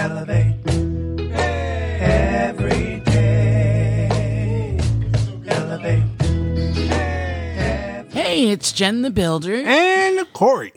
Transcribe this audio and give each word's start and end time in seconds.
Elevate. 0.00 0.56
Every 2.00 3.00
day. 3.00 4.78
Elevate. 5.46 6.02
Hey, 8.10 8.48
it's 8.50 8.72
Jen 8.72 9.02
the 9.02 9.10
Builder, 9.10 9.56
And 9.56 10.26
Corey. 10.32 10.72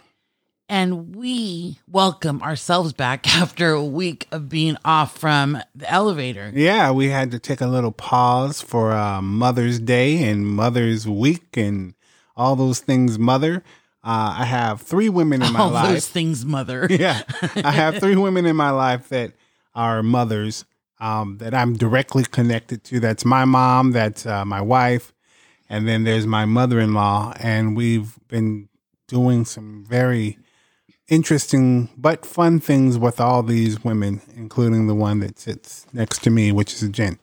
and 0.68 1.16
we 1.16 1.80
welcome 1.88 2.42
ourselves 2.42 2.92
back 2.92 3.34
after 3.42 3.72
a 3.72 3.82
week 3.84 4.28
of 4.34 4.50
being 4.50 4.76
off 4.84 5.18
from 5.18 5.58
the 5.74 5.90
elevator. 5.90 6.52
Yeah, 6.54 6.92
we 6.92 7.08
had 7.08 7.32
to 7.32 7.40
take 7.40 7.62
a 7.62 7.68
little 7.68 7.94
pause 7.94 8.62
for 8.62 8.92
uh, 8.92 9.22
Mother's 9.22 9.80
Day 9.80 10.22
and 10.30 10.46
Mother's 10.46 11.08
Week 11.08 11.56
and 11.56 11.94
all 12.36 12.58
those 12.58 12.82
things, 12.82 13.18
Mother. 13.18 13.64
Uh, 14.04 14.36
I 14.40 14.46
have 14.46 14.82
three 14.82 15.08
women 15.10 15.42
in 15.42 15.54
my 15.54 15.60
All 15.62 15.70
life. 15.72 15.90
those 15.94 16.08
things, 16.10 16.46
mother. 16.46 16.88
yeah, 16.90 17.24
I 17.64 17.72
have 17.72 18.00
three 18.00 18.18
women 18.18 18.46
in 18.46 18.56
my 18.56 18.70
life 18.72 19.08
that 19.10 19.32
are 19.74 20.04
mothers 20.04 20.66
um, 21.00 21.38
that 21.38 21.54
I'm 21.54 21.76
directly 21.76 22.24
connected 22.30 22.84
to. 22.86 23.00
That's 23.00 23.24
my 23.24 23.46
mom, 23.46 23.92
that's 23.92 24.26
uh, 24.26 24.44
my 24.44 24.60
wife, 24.62 25.14
and 25.70 25.88
then 25.88 26.04
there's 26.04 26.28
my 26.28 26.44
mother 26.46 26.80
in 26.82 26.94
law. 26.94 27.34
And 27.40 27.78
we've 27.78 28.18
been 28.28 28.68
doing 29.08 29.46
some 29.46 29.86
very 29.88 30.38
interesting 31.08 31.90
but 31.98 32.26
fun 32.26 32.60
things 32.60 32.98
with 32.98 33.20
all 33.22 33.44
these 33.44 33.84
women, 33.84 34.22
including 34.36 34.88
the 34.88 34.96
one 34.96 35.20
that 35.20 35.40
sits 35.40 35.86
next 35.94 36.24
to 36.24 36.30
me, 36.30 36.52
which 36.52 36.74
is 36.74 36.88
Jen. 36.90 37.20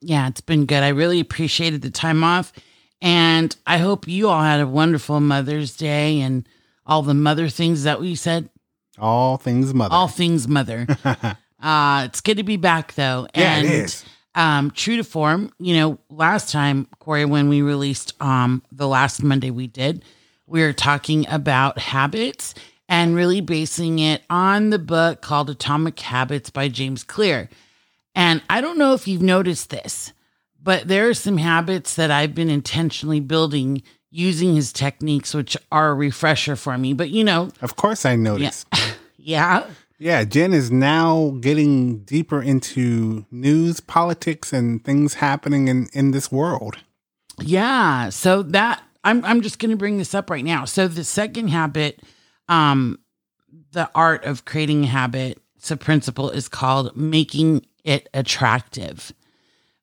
Yeah, 0.00 0.28
it's 0.28 0.40
been 0.40 0.66
good. 0.66 0.82
I 0.82 0.88
really 0.88 1.20
appreciated 1.20 1.82
the 1.82 1.90
time 1.90 2.24
off. 2.24 2.52
And 3.02 3.54
I 3.66 3.78
hope 3.78 4.06
you 4.06 4.28
all 4.28 4.42
had 4.42 4.60
a 4.60 4.66
wonderful 4.66 5.18
Mother's 5.20 5.76
Day 5.76 6.20
and 6.20 6.48
all 6.86 7.02
the 7.02 7.14
mother 7.14 7.48
things 7.48 7.82
that 7.82 8.00
we 8.00 8.14
said. 8.14 8.48
All 8.96 9.36
things 9.36 9.74
mother. 9.74 9.92
All 9.92 10.06
things 10.06 10.46
mother. 10.46 10.86
uh, 11.60 12.02
it's 12.06 12.20
good 12.20 12.36
to 12.36 12.44
be 12.44 12.56
back 12.56 12.94
though. 12.94 13.26
Yeah, 13.34 13.56
it 13.56 13.64
and 13.64 13.68
is. 13.68 14.04
um 14.36 14.70
true 14.70 14.96
to 14.96 15.04
form, 15.04 15.52
you 15.58 15.74
know, 15.74 15.98
last 16.10 16.52
time, 16.52 16.86
Corey, 17.00 17.24
when 17.24 17.48
we 17.48 17.60
released 17.60 18.14
um 18.22 18.62
the 18.70 18.86
last 18.86 19.22
Monday 19.22 19.50
we 19.50 19.66
did, 19.66 20.04
we 20.46 20.60
were 20.60 20.72
talking 20.72 21.26
about 21.28 21.78
habits 21.78 22.54
and 22.88 23.16
really 23.16 23.40
basing 23.40 23.98
it 23.98 24.22
on 24.30 24.70
the 24.70 24.78
book 24.78 25.22
called 25.22 25.50
Atomic 25.50 25.98
Habits 25.98 26.50
by 26.50 26.68
James 26.68 27.02
Clear. 27.02 27.48
And 28.14 28.42
I 28.48 28.60
don't 28.60 28.78
know 28.78 28.92
if 28.92 29.08
you've 29.08 29.22
noticed 29.22 29.70
this, 29.70 30.12
but 30.62 30.88
there 30.88 31.08
are 31.08 31.14
some 31.14 31.38
habits 31.38 31.94
that 31.96 32.10
I've 32.10 32.34
been 32.34 32.50
intentionally 32.50 33.20
building 33.20 33.82
using 34.10 34.54
his 34.54 34.72
techniques, 34.72 35.34
which 35.34 35.56
are 35.72 35.90
a 35.90 35.94
refresher 35.94 36.54
for 36.54 36.76
me. 36.78 36.92
But 36.92 37.10
you 37.10 37.24
know, 37.24 37.50
of 37.62 37.76
course, 37.76 38.04
I 38.04 38.16
noticed. 38.16 38.68
yeah, 39.16 39.66
Yeah, 39.98 40.24
Jen 40.24 40.52
is 40.52 40.70
now 40.70 41.36
getting 41.40 41.98
deeper 42.00 42.42
into 42.42 43.24
news, 43.30 43.80
politics, 43.80 44.52
and 44.52 44.84
things 44.84 45.14
happening 45.14 45.68
in, 45.68 45.88
in 45.92 46.10
this 46.10 46.30
world. 46.30 46.76
Yeah. 47.40 48.10
So 48.10 48.42
that 48.42 48.82
I'm 49.04 49.24
I'm 49.24 49.40
just 49.40 49.58
gonna 49.58 49.76
bring 49.76 49.98
this 49.98 50.14
up 50.14 50.30
right 50.30 50.44
now. 50.44 50.64
So 50.64 50.86
the 50.88 51.04
second 51.04 51.48
habit, 51.48 52.00
um, 52.48 52.98
the 53.72 53.90
art 53.94 54.24
of 54.24 54.44
creating 54.44 54.84
a 54.84 54.88
habit, 54.88 55.38
it's 55.56 55.70
a 55.70 55.76
principle 55.76 56.30
is 56.30 56.48
called 56.48 56.96
making 56.96 57.64
it 57.84 58.08
attractive. 58.12 59.12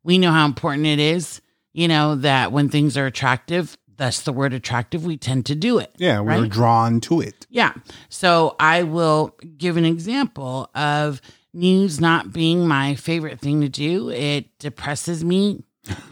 We 0.09 0.17
know 0.17 0.31
how 0.31 0.45
important 0.47 0.87
it 0.87 0.97
is, 0.97 1.39
you 1.71 1.87
know, 1.87 2.15
that 2.15 2.51
when 2.51 2.67
things 2.69 2.97
are 2.97 3.05
attractive, 3.05 3.77
that's 3.95 4.21
the 4.23 4.33
word 4.33 4.53
attractive, 4.55 5.05
we 5.05 5.17
tend 5.17 5.45
to 5.45 5.53
do 5.53 5.77
it. 5.77 5.93
Yeah, 5.99 6.19
we're 6.21 6.41
Right. 6.41 6.49
drawn 6.49 6.99
to 7.01 7.21
it. 7.21 7.45
Yeah. 7.47 7.73
So 8.09 8.55
I 8.59 8.81
will 8.81 9.35
give 9.59 9.77
an 9.77 9.85
example 9.85 10.67
of 10.73 11.21
news 11.53 11.99
not 12.01 12.33
being 12.33 12.67
my 12.67 12.95
favorite 12.95 13.39
thing 13.39 13.61
to 13.61 13.69
do. 13.69 14.09
It 14.09 14.57
depresses 14.57 15.23
me. 15.23 15.61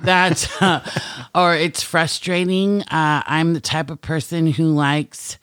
That, 0.03 0.47
uh, 0.61 0.81
or 1.33 1.55
it's 1.55 1.81
frustrating. 1.81 2.83
Uh, 2.83 3.23
I'm 3.25 3.53
the 3.55 3.59
type 3.59 3.89
of 3.89 3.99
person 4.01 4.45
who 4.45 4.65
likes 4.75 5.39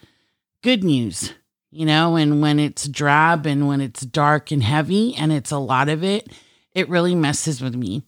good 0.62 0.84
news, 0.84 1.32
you 1.72 1.86
know, 1.86 2.14
and 2.14 2.40
when 2.40 2.60
it's 2.60 2.86
drab 2.86 3.46
and 3.46 3.66
when 3.66 3.80
it's 3.80 4.02
dark 4.02 4.52
and 4.52 4.62
heavy 4.62 5.12
and 5.16 5.32
it's 5.32 5.50
a 5.50 5.58
lot 5.58 5.88
of 5.88 6.04
it, 6.04 6.28
it 6.74 6.88
really 6.88 7.14
messes 7.14 7.60
with 7.60 7.74
me. 7.74 8.02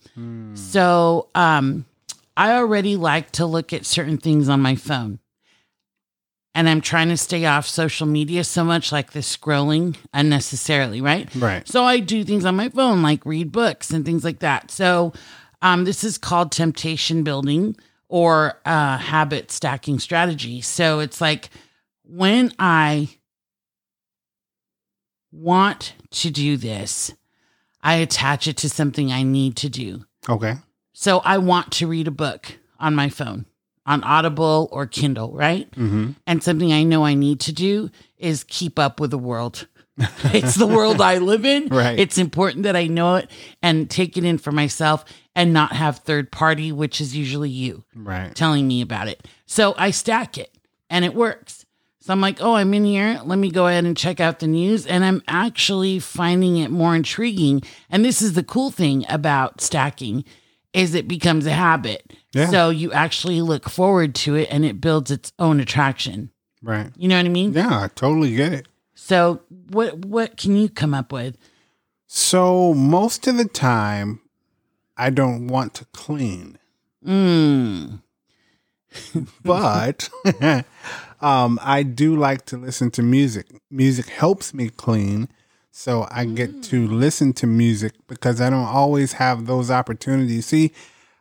So, 0.55 1.29
um, 1.35 1.85
I 2.37 2.53
already 2.57 2.97
like 2.97 3.33
to 3.33 3.47
look 3.47 3.73
at 3.73 3.87
certain 3.87 4.19
things 4.19 4.49
on 4.49 4.61
my 4.61 4.75
phone 4.75 5.21
and 6.57 6.71
I'm 6.71 6.81
trying 6.81 7.11
to 7.11 7.19
stay 7.19 7.45
off 7.45 7.67
social 7.67 8.07
media 8.07 8.43
so 8.43 8.65
much, 8.65 8.91
like 8.91 9.13
the 9.13 9.21
scrolling 9.21 9.95
unnecessarily, 10.15 11.03
right? 11.03 11.29
Right. 11.35 11.69
So 11.69 11.85
I 11.85 12.01
do 12.01 12.25
things 12.25 12.47
on 12.47 12.57
my 12.57 12.71
phone, 12.71 13.03
like 13.03 13.27
read 13.27 13.53
books 13.53 13.91
and 13.91 14.07
things 14.07 14.25
like 14.25 14.39
that. 14.39 14.71
So 14.71 15.13
um, 15.61 15.85
this 15.85 16.03
is 16.03 16.17
called 16.17 16.53
temptation 16.53 17.25
building 17.25 17.77
or 18.09 18.59
uh, 18.65 18.97
habit 18.97 19.51
stacking 19.51 19.99
strategy. 19.99 20.63
So 20.63 21.01
it's 21.01 21.21
like 21.21 21.51
when 22.05 22.53
I 22.59 23.11
want 25.31 25.93
to 26.13 26.31
do 26.31 26.57
this, 26.57 27.13
I 27.87 27.95
attach 27.97 28.49
it 28.49 28.57
to 28.59 28.69
something 28.69 29.13
I 29.13 29.23
need 29.23 29.57
to 29.59 29.69
do. 29.69 30.05
Okay. 30.29 30.55
So 30.93 31.19
I 31.21 31.39
want 31.39 31.71
to 31.73 31.87
read 31.87 32.09
a 32.09 32.11
book 32.11 32.59
on 32.81 32.95
my 32.97 33.09
phone, 33.09 33.47
on 33.87 34.03
Audible 34.03 34.69
or 34.73 34.87
Kindle, 34.87 35.33
right? 35.33 35.71
Mm-hmm. 35.71 36.13
And 36.27 36.43
something 36.43 36.73
I 36.73 36.83
know 36.83 37.05
I 37.05 37.15
need 37.15 37.39
to 37.41 37.53
do 37.53 37.91
is 38.19 38.43
keep 38.45 38.79
up 38.79 38.99
with 38.99 39.13
the 39.13 39.19
world. 39.19 39.69
it's 40.25 40.57
the 40.57 40.67
world 40.67 41.01
I 41.01 41.19
live 41.19 41.45
in. 41.47 41.69
Right. 41.69 41.99
It's 41.99 42.19
important 42.19 42.65
that 42.65 42.75
I 42.75 42.87
know 42.89 43.15
it 43.17 43.31
and 43.63 43.89
take 43.89 44.17
it 44.17 44.25
in 44.25 44.39
for 44.39 44.51
myself 44.53 45.05
and 45.37 45.53
not 45.53 45.73
have 45.73 45.99
third 45.99 46.33
party, 46.33 46.73
which 46.73 47.01
is 47.01 47.17
usually 47.17 47.51
you 47.51 47.85
Right. 47.95 48.35
telling 48.35 48.67
me 48.67 48.81
about 48.81 49.07
it. 49.07 49.29
So 49.47 49.75
I 49.79 49.93
stack 49.93 50.39
it 50.39 50.51
and 50.91 51.05
it 51.05 51.15
works. 51.15 51.66
So 52.07 52.13
I'm 52.13 52.21
like, 52.21 52.41
oh, 52.41 52.55
I'm 52.55 52.73
in 52.73 52.85
here. 52.85 53.21
Let 53.25 53.37
me 53.37 53.51
go 53.51 53.67
ahead 53.67 53.85
and 53.85 53.97
check 53.97 54.21
out 54.21 54.39
the 54.39 54.47
news. 54.47 54.87
And 54.87 55.05
I'm 55.05 55.25
actually 55.27 55.99
finding 55.99 56.57
it 56.57 56.71
more 56.71 56.95
intriguing. 56.95 57.63
And 57.91 58.05
this 58.05 58.23
is 58.23 58.35
the 58.35 58.45
cool 58.45 58.71
thing 58.71 59.05
about 59.09 59.61
stacking 59.61 60.25
is 60.73 60.95
it 60.95 61.09
becomes 61.09 61.47
a 61.47 61.51
habit. 61.51 62.13
Yeah. 62.33 62.47
So 62.47 62.71
you 62.71 62.93
actually 62.93 63.41
look 63.43 63.69
forward 63.69 64.15
to 64.17 64.37
it 64.37 64.47
and 64.53 64.65
it 64.65 64.81
builds 64.81 65.11
its 65.11 65.33
own 65.41 65.59
attraction. 65.59 66.31
Right. 66.63 66.93
You 66.97 67.09
know 67.09 67.17
what 67.17 67.27
I 67.27 67.29
mean? 67.31 67.53
Yeah, 67.53 67.71
I 67.83 67.89
totally 67.89 68.37
get 68.37 68.53
it. 68.53 68.69
So 68.95 69.41
what 69.71 70.05
what 70.05 70.37
can 70.37 70.55
you 70.55 70.69
come 70.69 70.95
up 70.95 71.11
with? 71.11 71.37
So 72.07 72.73
most 72.73 73.27
of 73.27 73.37
the 73.37 73.47
time, 73.47 74.21
I 74.97 75.11
don't 75.11 75.49
want 75.49 75.75
to 75.75 75.87
clean, 75.87 76.57
Mm. 77.05 78.01
but 79.43 80.09
um, 81.21 81.59
I 81.63 81.83
do 81.83 82.17
like 82.17 82.47
to 82.47 82.57
listen 82.57 82.91
to 82.93 83.03
music. 83.03 83.47
Music 83.71 84.09
helps 84.09 84.53
me 84.53 84.71
clean. 84.71 85.29
So 85.71 86.07
I 86.11 86.25
get 86.25 86.63
to 86.65 86.87
listen 86.87 87.35
to 87.35 87.47
music 87.47 87.93
because 88.07 88.41
I 88.41 88.49
don't 88.49 88.65
always 88.65 89.15
have 89.15 89.47
those 89.47 89.71
opportunities. 89.71 90.47
See, 90.47 90.73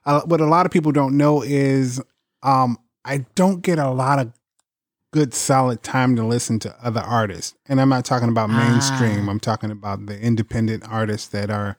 uh, 0.05 0.21
what 0.21 0.39
a 0.39 0.45
lot 0.45 0.65
of 0.65 0.71
people 0.71 0.93
don't 0.93 1.17
know 1.17 1.41
is 1.41 2.01
um, 2.41 2.77
I 3.03 3.25
don't 3.35 3.61
get 3.61 3.79
a 3.79 3.89
lot 3.89 4.19
of 4.19 4.31
good 5.11 5.33
solid 5.33 5.83
time 5.83 6.15
to 6.15 6.25
listen 6.25 6.59
to 6.59 6.75
other 6.81 7.01
artists. 7.01 7.55
And 7.67 7.81
I'm 7.81 7.89
not 7.89 8.05
talking 8.05 8.29
about 8.29 8.49
mainstream. 8.49 9.27
Ah. 9.27 9.31
I'm 9.31 9.39
talking 9.39 9.71
about 9.71 10.05
the 10.05 10.19
independent 10.19 10.83
artists 10.89 11.27
that 11.29 11.49
are 11.49 11.77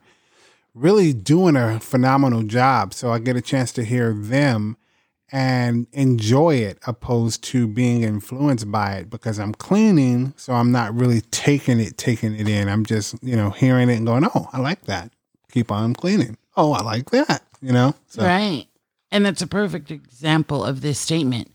really 0.73 1.13
doing 1.13 1.55
a 1.55 1.79
phenomenal 1.79 2.43
job. 2.43 2.93
So 2.93 3.11
I 3.11 3.19
get 3.19 3.35
a 3.35 3.41
chance 3.41 3.71
to 3.73 3.83
hear 3.83 4.13
them 4.13 4.77
and 5.31 5.87
enjoy 5.91 6.55
it 6.55 6.79
opposed 6.87 7.43
to 7.43 7.67
being 7.67 8.03
influenced 8.03 8.71
by 8.71 8.93
it 8.93 9.09
because 9.09 9.39
I'm 9.39 9.53
cleaning. 9.53 10.33
So 10.37 10.53
I'm 10.53 10.71
not 10.71 10.95
really 10.95 11.21
taking 11.31 11.79
it, 11.79 11.97
taking 11.97 12.35
it 12.35 12.47
in. 12.47 12.69
I'm 12.69 12.85
just, 12.85 13.21
you 13.21 13.35
know, 13.35 13.49
hearing 13.49 13.89
it 13.89 13.97
and 13.97 14.05
going, 14.05 14.25
oh, 14.25 14.49
I 14.53 14.59
like 14.59 14.83
that. 14.83 15.11
Keep 15.51 15.71
on 15.71 15.93
cleaning. 15.93 16.37
Oh, 16.55 16.71
I 16.71 16.81
like 16.81 17.09
that. 17.11 17.43
You 17.61 17.73
know? 17.73 17.95
So, 18.07 18.23
Right. 18.23 18.67
And 19.11 19.25
that's 19.25 19.41
a 19.41 19.47
perfect 19.47 19.91
example 19.91 20.63
of 20.63 20.81
this 20.81 20.99
statement. 20.99 21.49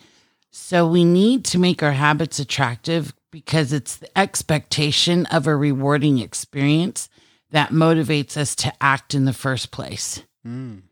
So 0.50 0.86
we 0.86 1.04
need 1.04 1.44
to 1.46 1.58
make 1.58 1.82
our 1.82 1.92
habits 1.92 2.38
attractive 2.38 3.14
because 3.30 3.72
it's 3.72 3.96
the 3.96 4.18
expectation 4.18 5.26
of 5.26 5.46
a 5.46 5.56
rewarding 5.56 6.18
experience 6.18 7.08
that 7.50 7.70
motivates 7.70 8.36
us 8.36 8.54
to 8.56 8.72
act 8.80 9.14
in 9.14 9.25
the 9.25 9.32
first 9.32 9.70
place. 9.70 10.22
Mm. 10.46 10.82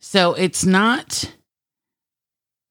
So 0.00 0.34
it's 0.34 0.64
not 0.64 1.30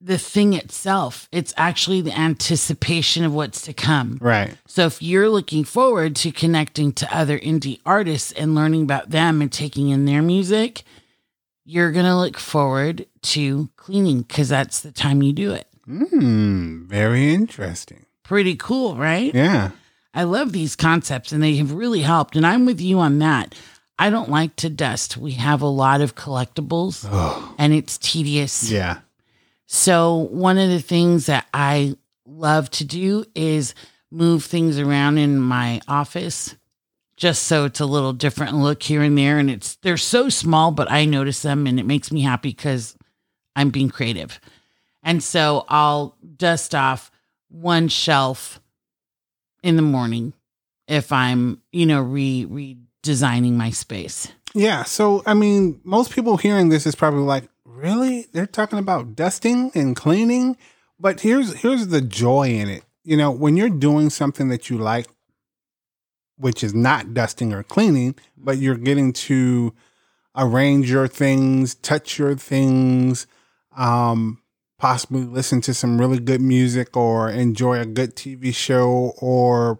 the 0.03 0.17
thing 0.17 0.53
itself, 0.53 1.29
it's 1.31 1.53
actually 1.57 2.01
the 2.01 2.17
anticipation 2.17 3.23
of 3.23 3.33
what's 3.33 3.61
to 3.63 3.73
come. 3.73 4.17
Right. 4.19 4.57
So 4.65 4.85
if 4.87 5.01
you're 5.01 5.29
looking 5.29 5.63
forward 5.63 6.15
to 6.17 6.31
connecting 6.31 6.91
to 6.93 7.15
other 7.17 7.37
indie 7.37 7.79
artists 7.85 8.31
and 8.31 8.55
learning 8.55 8.83
about 8.83 9.11
them 9.11 9.41
and 9.41 9.51
taking 9.51 9.89
in 9.89 10.05
their 10.05 10.21
music, 10.21 10.83
you're 11.63 11.91
going 11.91 12.05
to 12.05 12.15
look 12.15 12.37
forward 12.37 13.05
to 13.21 13.69
cleaning 13.75 14.23
because 14.23 14.49
that's 14.49 14.81
the 14.81 14.91
time 14.91 15.21
you 15.21 15.33
do 15.33 15.53
it. 15.53 15.67
Mm, 15.87 16.87
very 16.87 17.33
interesting. 17.33 18.05
Pretty 18.23 18.55
cool, 18.55 18.95
right? 18.95 19.33
Yeah. 19.33 19.71
I 20.13 20.23
love 20.23 20.51
these 20.51 20.75
concepts 20.75 21.31
and 21.31 21.41
they 21.41 21.55
have 21.57 21.73
really 21.73 22.01
helped. 22.01 22.35
And 22.35 22.45
I'm 22.45 22.65
with 22.65 22.81
you 22.81 22.99
on 22.99 23.19
that. 23.19 23.55
I 23.99 24.09
don't 24.09 24.29
like 24.29 24.55
to 24.57 24.69
dust. 24.69 25.15
We 25.15 25.33
have 25.33 25.61
a 25.61 25.67
lot 25.67 26.01
of 26.01 26.15
collectibles 26.15 27.05
and 27.59 27.71
it's 27.71 27.99
tedious. 27.99 28.69
Yeah. 28.69 28.99
So, 29.73 30.27
one 30.31 30.57
of 30.57 30.69
the 30.69 30.81
things 30.81 31.27
that 31.27 31.47
I 31.53 31.95
love 32.25 32.69
to 32.71 32.83
do 32.83 33.23
is 33.33 33.73
move 34.11 34.43
things 34.43 34.77
around 34.77 35.17
in 35.17 35.39
my 35.39 35.79
office 35.87 36.57
just 37.15 37.43
so 37.43 37.63
it's 37.63 37.79
a 37.79 37.85
little 37.85 38.11
different 38.11 38.57
look 38.57 38.83
here 38.83 39.01
and 39.01 39.17
there. 39.17 39.39
And 39.39 39.49
it's, 39.49 39.75
they're 39.77 39.95
so 39.95 40.27
small, 40.27 40.71
but 40.71 40.91
I 40.91 41.05
notice 41.05 41.41
them 41.41 41.67
and 41.67 41.79
it 41.79 41.85
makes 41.85 42.11
me 42.11 42.19
happy 42.19 42.49
because 42.49 42.97
I'm 43.55 43.69
being 43.69 43.89
creative. 43.89 44.41
And 45.03 45.23
so 45.23 45.63
I'll 45.69 46.17
dust 46.35 46.75
off 46.75 47.09
one 47.47 47.87
shelf 47.87 48.59
in 49.63 49.77
the 49.77 49.81
morning 49.81 50.33
if 50.89 51.13
I'm, 51.13 51.61
you 51.71 51.85
know, 51.85 52.01
re 52.01 52.45
redesigning 52.45 53.53
my 53.53 53.69
space. 53.69 54.27
Yeah. 54.53 54.83
So, 54.83 55.23
I 55.25 55.33
mean, 55.33 55.79
most 55.85 56.11
people 56.11 56.35
hearing 56.35 56.67
this 56.67 56.85
is 56.85 56.93
probably 56.93 57.23
like, 57.23 57.45
really? 57.81 58.27
They're 58.31 58.45
talking 58.45 58.79
about 58.79 59.15
dusting 59.15 59.71
and 59.73 59.95
cleaning? 59.95 60.57
But 60.99 61.21
here's 61.21 61.61
here's 61.61 61.87
the 61.87 62.01
joy 62.01 62.49
in 62.49 62.69
it. 62.69 62.83
You 63.03 63.17
know, 63.17 63.31
when 63.31 63.57
you're 63.57 63.69
doing 63.69 64.09
something 64.09 64.49
that 64.49 64.69
you 64.69 64.77
like, 64.77 65.07
which 66.37 66.63
is 66.63 66.73
not 66.73 67.13
dusting 67.13 67.53
or 67.53 67.63
cleaning, 67.63 68.15
but 68.37 68.57
you're 68.57 68.75
getting 68.75 69.11
to 69.13 69.73
arrange 70.35 70.89
your 70.89 71.07
things, 71.07 71.75
touch 71.75 72.19
your 72.19 72.35
things, 72.35 73.25
um, 73.75 74.41
possibly 74.77 75.23
listen 75.23 75.61
to 75.61 75.73
some 75.73 75.99
really 75.99 76.19
good 76.19 76.41
music 76.41 76.95
or 76.95 77.29
enjoy 77.29 77.79
a 77.79 77.85
good 77.85 78.15
TV 78.15 78.53
show 78.53 79.13
or 79.17 79.79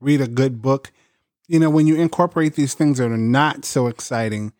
read 0.00 0.20
a 0.20 0.28
good 0.28 0.62
book. 0.62 0.92
You 1.48 1.58
know, 1.58 1.70
when 1.70 1.86
you 1.86 1.96
incorporate 1.96 2.54
these 2.54 2.74
things 2.74 2.98
that 2.98 3.10
are 3.10 3.16
not 3.16 3.64
so 3.64 3.88
exciting, 3.88 4.52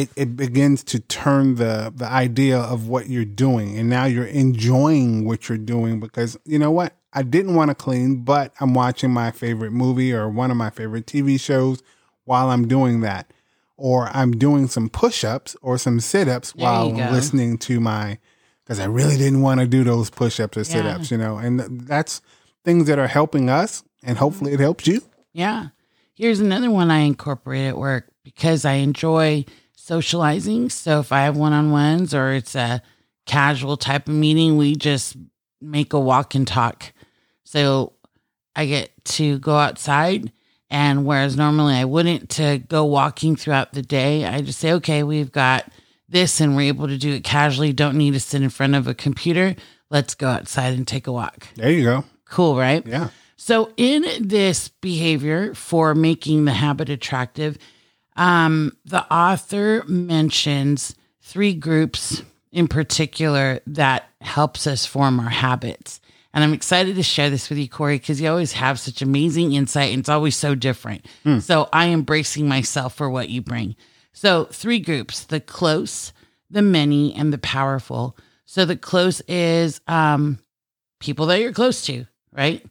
it, 0.00 0.08
it 0.16 0.36
begins 0.36 0.84
to 0.84 0.98
turn 1.00 1.54
the 1.56 1.92
the 1.94 2.06
idea 2.06 2.58
of 2.58 2.88
what 2.88 3.08
you're 3.08 3.24
doing. 3.46 3.78
And 3.78 3.88
now 3.88 4.04
you're 4.04 4.26
enjoying 4.26 5.24
what 5.24 5.48
you're 5.48 5.58
doing 5.74 6.00
because 6.00 6.38
you 6.44 6.58
know 6.58 6.70
what? 6.70 6.92
I 7.12 7.22
didn't 7.22 7.54
want 7.54 7.70
to 7.70 7.74
clean 7.74 8.22
but 8.24 8.52
i'm 8.60 8.74
watching 8.74 9.10
my 9.10 9.30
favorite 9.30 9.70
movie 9.72 10.12
or 10.12 10.28
one 10.28 10.50
of 10.50 10.56
my 10.58 10.68
favorite 10.68 11.06
tv 11.06 11.40
shows 11.40 11.82
while 12.24 12.50
i'm 12.50 12.68
doing 12.68 13.00
that. 13.00 13.32
Or 13.78 14.08
i'm 14.12 14.32
doing 14.32 14.68
some 14.68 14.88
push-ups 14.90 15.56
or 15.62 15.78
some 15.78 15.98
sit-ups 16.00 16.52
There 16.52 16.64
while 16.64 16.90
listening 16.90 17.56
to 17.58 17.80
my 17.80 18.18
because 18.64 18.80
i 18.80 18.84
really 18.84 19.16
didn't 19.16 19.40
want 19.40 19.60
to 19.60 19.66
do 19.66 19.82
those 19.84 20.10
push-ups 20.10 20.56
or 20.58 20.60
Yeah. 20.60 20.64
sit-ups 20.66 21.10
you 21.10 21.16
know? 21.18 21.38
And 21.38 21.58
th- 21.60 21.70
that's 21.92 22.20
things 22.64 22.86
that 22.88 22.98
are 22.98 23.06
helping 23.08 23.48
us 23.48 23.82
and 24.02 24.18
hopefully 24.18 24.52
it 24.52 24.60
helps 24.60 24.86
you. 24.86 25.00
Yeah. 25.32 25.68
Here's 26.14 26.40
another 26.40 26.70
one 26.70 26.90
I 26.90 27.00
incorporate 27.00 27.66
at 27.66 27.76
work 27.78 28.04
because 28.24 28.64
I 28.64 28.74
enjoy 28.74 29.44
socializing. 29.86 30.68
So 30.68 30.98
if 30.98 31.12
I 31.12 31.20
have 31.20 31.36
one 31.36 31.52
on 31.52 31.70
ones 31.70 32.12
or 32.12 32.32
it's 32.32 32.56
a 32.56 32.82
casual 33.24 33.76
type 33.76 34.08
of 34.08 34.14
meeting, 34.14 34.56
we 34.56 34.74
just 34.74 35.16
make 35.60 35.92
a 35.92 36.00
walk 36.00 36.34
and 36.34 36.46
talk. 36.46 36.92
So 37.44 37.92
I 38.56 38.66
get 38.66 38.90
to 39.04 39.38
go 39.38 39.56
outside. 39.56 40.32
And 40.68 41.04
whereas 41.04 41.36
normally 41.36 41.74
I 41.74 41.84
wouldn't 41.84 42.30
to 42.30 42.58
go 42.58 42.84
walking 42.84 43.36
throughout 43.36 43.72
the 43.72 43.82
day, 43.82 44.24
I 44.24 44.40
just 44.40 44.58
say, 44.58 44.72
okay, 44.72 45.04
we've 45.04 45.30
got 45.30 45.70
this 46.08 46.40
and 46.40 46.56
we're 46.56 46.68
able 46.68 46.88
to 46.88 46.98
do 46.98 47.12
it 47.12 47.22
casually. 47.22 47.72
Don't 47.72 47.96
need 47.96 48.14
to 48.14 48.20
sit 48.20 48.42
in 48.42 48.50
front 48.50 48.74
of 48.74 48.88
a 48.88 48.94
computer. 48.94 49.54
Let's 49.88 50.16
go 50.16 50.26
outside 50.28 50.74
and 50.74 50.86
take 50.86 51.06
a 51.06 51.12
walk. 51.12 51.46
there 51.54 51.70
you 51.70 51.84
go 51.84 52.04
Cool, 52.24 52.56
right? 52.56 52.84
yeah 52.84 53.10
So, 53.36 53.72
in 53.76 54.04
this 54.20 54.68
behavior 54.68 55.54
for 55.54 55.94
making 55.94 56.44
the 56.44 56.52
habit 56.54 56.88
attractive, 56.88 57.56
um, 58.16 58.76
the 58.84 59.04
author 59.12 59.84
mentions 59.86 60.94
three 61.20 61.54
groups 61.54 62.22
in 62.52 62.68
particular 62.68 63.60
that 63.66 64.08
helps 64.20 64.66
us 64.66 64.86
form 64.86 65.20
our 65.20 65.28
habits. 65.28 66.00
And 66.32 66.44
I'm 66.44 66.52
excited 66.52 66.96
to 66.96 67.02
share 67.02 67.30
this 67.30 67.48
with 67.48 67.58
you, 67.58 67.68
Corey, 67.68 67.98
because 67.98 68.20
you 68.20 68.28
always 68.28 68.52
have 68.52 68.78
such 68.78 69.00
amazing 69.00 69.52
insight 69.52 69.92
and 69.92 70.00
it's 70.00 70.08
always 70.08 70.36
so 70.36 70.54
different. 70.54 71.06
So 71.40 71.68
I 71.72 71.86
am 71.86 72.02
bracing 72.02 72.46
myself 72.48 72.94
for 72.94 73.08
what 73.08 73.28
you 73.30 73.40
bring. 73.40 73.74
So, 74.12 74.44
three 74.44 74.78
groups 74.78 75.24
the 75.24 75.40
close, 75.40 76.12
the 76.50 76.62
many, 76.62 77.14
and 77.14 77.32
the 77.32 77.38
powerful. 77.38 78.16
So, 78.46 78.64
the 78.64 78.76
close 78.76 79.20
is 79.28 79.80
um, 79.88 80.38
people 81.00 81.26
that 81.26 81.40
you're 81.40 81.52
close 81.52 81.84
to, 81.86 82.06
right? 82.32 82.64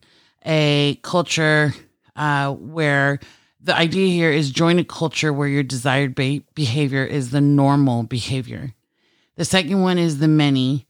A 0.43 0.99
culture 1.03 1.73
uh, 2.15 2.51
where 2.53 3.19
the 3.65 3.75
idea 3.75 4.07
here 4.07 4.31
is 4.31 4.51
join 4.51 4.77
a 4.77 4.83
culture 4.83 5.33
where 5.33 5.47
your 5.47 5.63
desired 5.63 6.13
be- 6.13 6.45
behavior 6.53 7.03
is 7.03 7.31
the 7.31 7.41
normal 7.41 8.03
behavior. 8.03 8.75
The 9.37 9.45
second 9.45 9.81
one 9.81 9.97
is 9.97 10.19
the 10.19 10.27
many. 10.27 10.85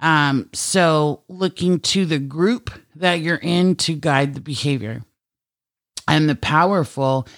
Um, 0.00 0.48
so 0.54 1.22
looking 1.28 1.80
to 1.80 2.06
the 2.06 2.18
group 2.18 2.70
that 2.96 3.20
you're 3.20 3.36
in 3.36 3.76
to 3.76 3.94
guide 3.94 4.34
the 4.34 4.40
behavior. 4.40 5.04
And 6.08 6.28
the 6.28 6.34
powerful 6.34 7.28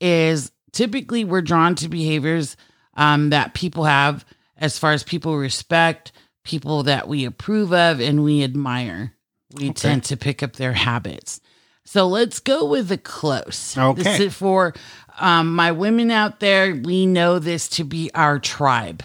is 0.00 0.52
typically 0.72 1.24
we're 1.24 1.42
drawn 1.42 1.74
to 1.76 1.88
behaviors 1.88 2.56
um, 2.96 3.30
that 3.30 3.54
people 3.54 3.84
have 3.84 4.24
as 4.56 4.78
far 4.78 4.92
as 4.92 5.02
people 5.02 5.36
respect, 5.36 6.12
people 6.44 6.84
that 6.84 7.08
we 7.08 7.24
approve 7.24 7.72
of 7.72 8.00
and 8.00 8.22
we 8.22 8.44
admire. 8.44 9.12
We 9.54 9.72
tend 9.72 10.04
to 10.04 10.16
pick 10.16 10.42
up 10.42 10.54
their 10.54 10.72
habits. 10.72 11.40
So 11.86 12.06
let's 12.06 12.40
go 12.40 12.66
with 12.66 12.88
the 12.88 12.98
close. 12.98 13.76
Okay. 13.78 14.28
For 14.28 14.74
um, 15.18 15.54
my 15.54 15.72
women 15.72 16.10
out 16.10 16.40
there. 16.40 16.74
We 16.74 17.06
know 17.06 17.38
this 17.38 17.68
to 17.70 17.84
be 17.84 18.10
our 18.14 18.38
tribe. 18.38 19.02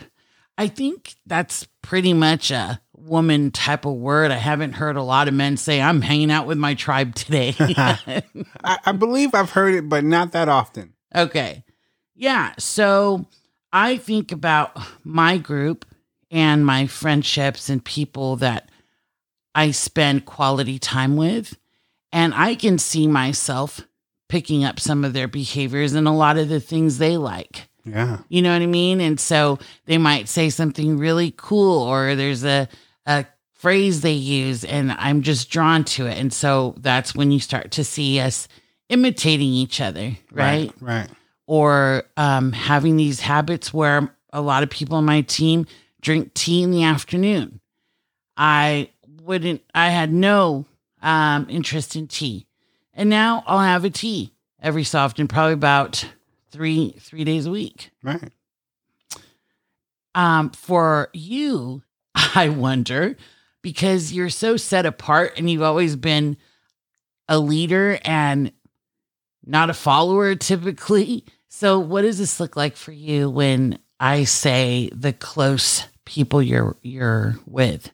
I 0.57 0.67
think 0.67 1.15
that's 1.25 1.65
pretty 1.81 2.13
much 2.13 2.51
a 2.51 2.81
woman 2.93 3.51
type 3.51 3.85
of 3.85 3.93
word. 3.93 4.31
I 4.31 4.35
haven't 4.35 4.73
heard 4.73 4.97
a 4.97 5.03
lot 5.03 5.27
of 5.27 5.33
men 5.33 5.57
say, 5.57 5.81
I'm 5.81 6.01
hanging 6.01 6.29
out 6.31 6.45
with 6.47 6.57
my 6.57 6.73
tribe 6.73 7.15
today. 7.15 7.55
I, 7.59 8.21
I 8.63 8.91
believe 8.91 9.33
i've 9.33 9.49
heard 9.51 9.73
it 9.73 9.89
but 9.89 10.03
not 10.03 10.33
that 10.33 10.49
often 10.49 10.93
Okay. 11.15 11.63
Yeah. 12.15 12.53
So 12.57 13.25
I 13.73 13.97
think 13.97 14.31
about 14.31 14.77
my 15.03 15.37
group 15.37 15.85
and 16.29 16.65
my 16.65 16.87
friendships 16.87 17.69
and 17.69 17.83
people 17.83 18.37
that 18.37 18.69
I 19.53 19.71
spend 19.71 20.25
quality 20.25 20.79
time 20.79 21.17
with. 21.17 21.57
And 22.11 22.33
I 22.33 22.55
can 22.55 22.77
see 22.77 23.07
myself 23.07 23.81
picking 24.29 24.63
up 24.63 24.79
some 24.79 25.03
of 25.03 25.13
their 25.13 25.27
behaviors 25.27 25.93
and 25.93 26.07
a 26.07 26.12
lot 26.12 26.38
of 26.38 26.50
the 26.50 26.59
things 26.59 26.97
they 26.97 27.17
like. 27.17 27.67
yeah 27.83 28.19
You 28.29 28.41
know 28.41 28.53
what 28.53 28.62
I 28.62 28.65
mean? 28.67 29.01
And 29.01 29.19
so 29.19 29.59
they 29.86 29.97
might 29.97 30.29
say 30.29 30.50
something 30.50 30.97
really 30.97 31.33
cool 31.36 31.81
or 31.81 32.15
there's 32.15 32.45
a, 32.45 32.69
a 33.05 33.25
phrase 33.53 34.01
they 34.01 34.13
use 34.13 34.63
and 34.63 34.93
I'm 34.93 35.21
just 35.21 35.50
drawn 35.50 35.83
to 35.83 36.07
it. 36.07 36.17
And 36.17 36.31
so 36.31 36.75
that's 36.77 37.13
when 37.13 37.31
you 37.31 37.39
start 37.39 37.71
to 37.71 37.83
see 37.83 38.19
us 38.19 38.47
imitating 38.89 39.50
each 39.50 39.81
other, 39.81 40.17
right? 40.31 40.71
right 40.79 41.09
Or 41.47 42.03
um, 42.17 42.53
having 42.53 42.97
these 42.97 43.19
habits 43.19 43.74
where 43.74 44.15
a 44.31 44.41
lot 44.41 44.63
of 44.63 44.69
people 44.69 44.97
on 44.97 45.05
my 45.05 45.21
team 45.21 45.65
drink 46.01 46.33
tea 46.33 46.63
in 46.63 46.71
the 46.71 46.83
afternoon. 46.83 47.59
I 48.38 48.89
wouldn't, 49.21 49.62
I 49.75 49.89
had 49.89 50.12
no 50.13 50.65
um, 51.01 51.48
interest 51.50 51.96
in 51.96 52.08
tea. 52.08 52.48
And 52.93 53.10
now 53.10 53.43
I'll 53.48 53.60
have 53.60 53.86
a 53.86 53.89
tea 53.89 54.34
every 54.62 54.84
so 54.84 55.00
often, 55.00 55.27
probably 55.27 55.53
about 55.53 56.05
three, 56.51 56.96
three 57.00 57.24
days 57.24 57.46
a 57.46 57.51
week 57.51 57.91
right 58.03 58.31
um, 60.15 60.50
for 60.51 61.10
you, 61.13 61.84
I 62.15 62.50
wonder, 62.50 63.15
because 63.62 64.12
you're 64.12 64.29
so 64.29 64.58
set 64.58 64.86
apart 64.86 65.34
and 65.38 65.50
you've 65.50 65.62
always 65.62 65.96
been 65.96 66.38
a 67.27 67.39
leader 67.39 68.00
and 68.03 68.51
not 69.46 69.70
a 69.70 69.74
follower 69.74 70.36
typically. 70.36 71.25
So, 71.48 71.79
what 71.79 72.01
does 72.01 72.17
this 72.17 72.39
look 72.39 72.55
like 72.55 72.75
for 72.75 72.91
you 72.91 73.29
when 73.29 73.79
I 74.00 74.24
say 74.24 74.89
the 74.93 75.13
close 75.13 75.88
people 76.05 76.41
you're 76.41 76.75
you're 76.81 77.38
with? 77.46 77.91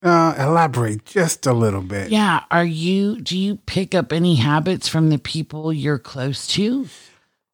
Uh, 0.00 0.34
elaborate 0.38 1.04
just 1.04 1.44
a 1.46 1.52
little 1.52 1.80
bit. 1.82 2.10
Yeah, 2.10 2.44
are 2.50 2.64
you 2.64 3.20
do 3.20 3.36
you 3.36 3.56
pick 3.56 3.94
up 3.94 4.12
any 4.12 4.36
habits 4.36 4.86
from 4.86 5.10
the 5.10 5.18
people 5.18 5.72
you're 5.72 5.98
close 5.98 6.46
to? 6.48 6.86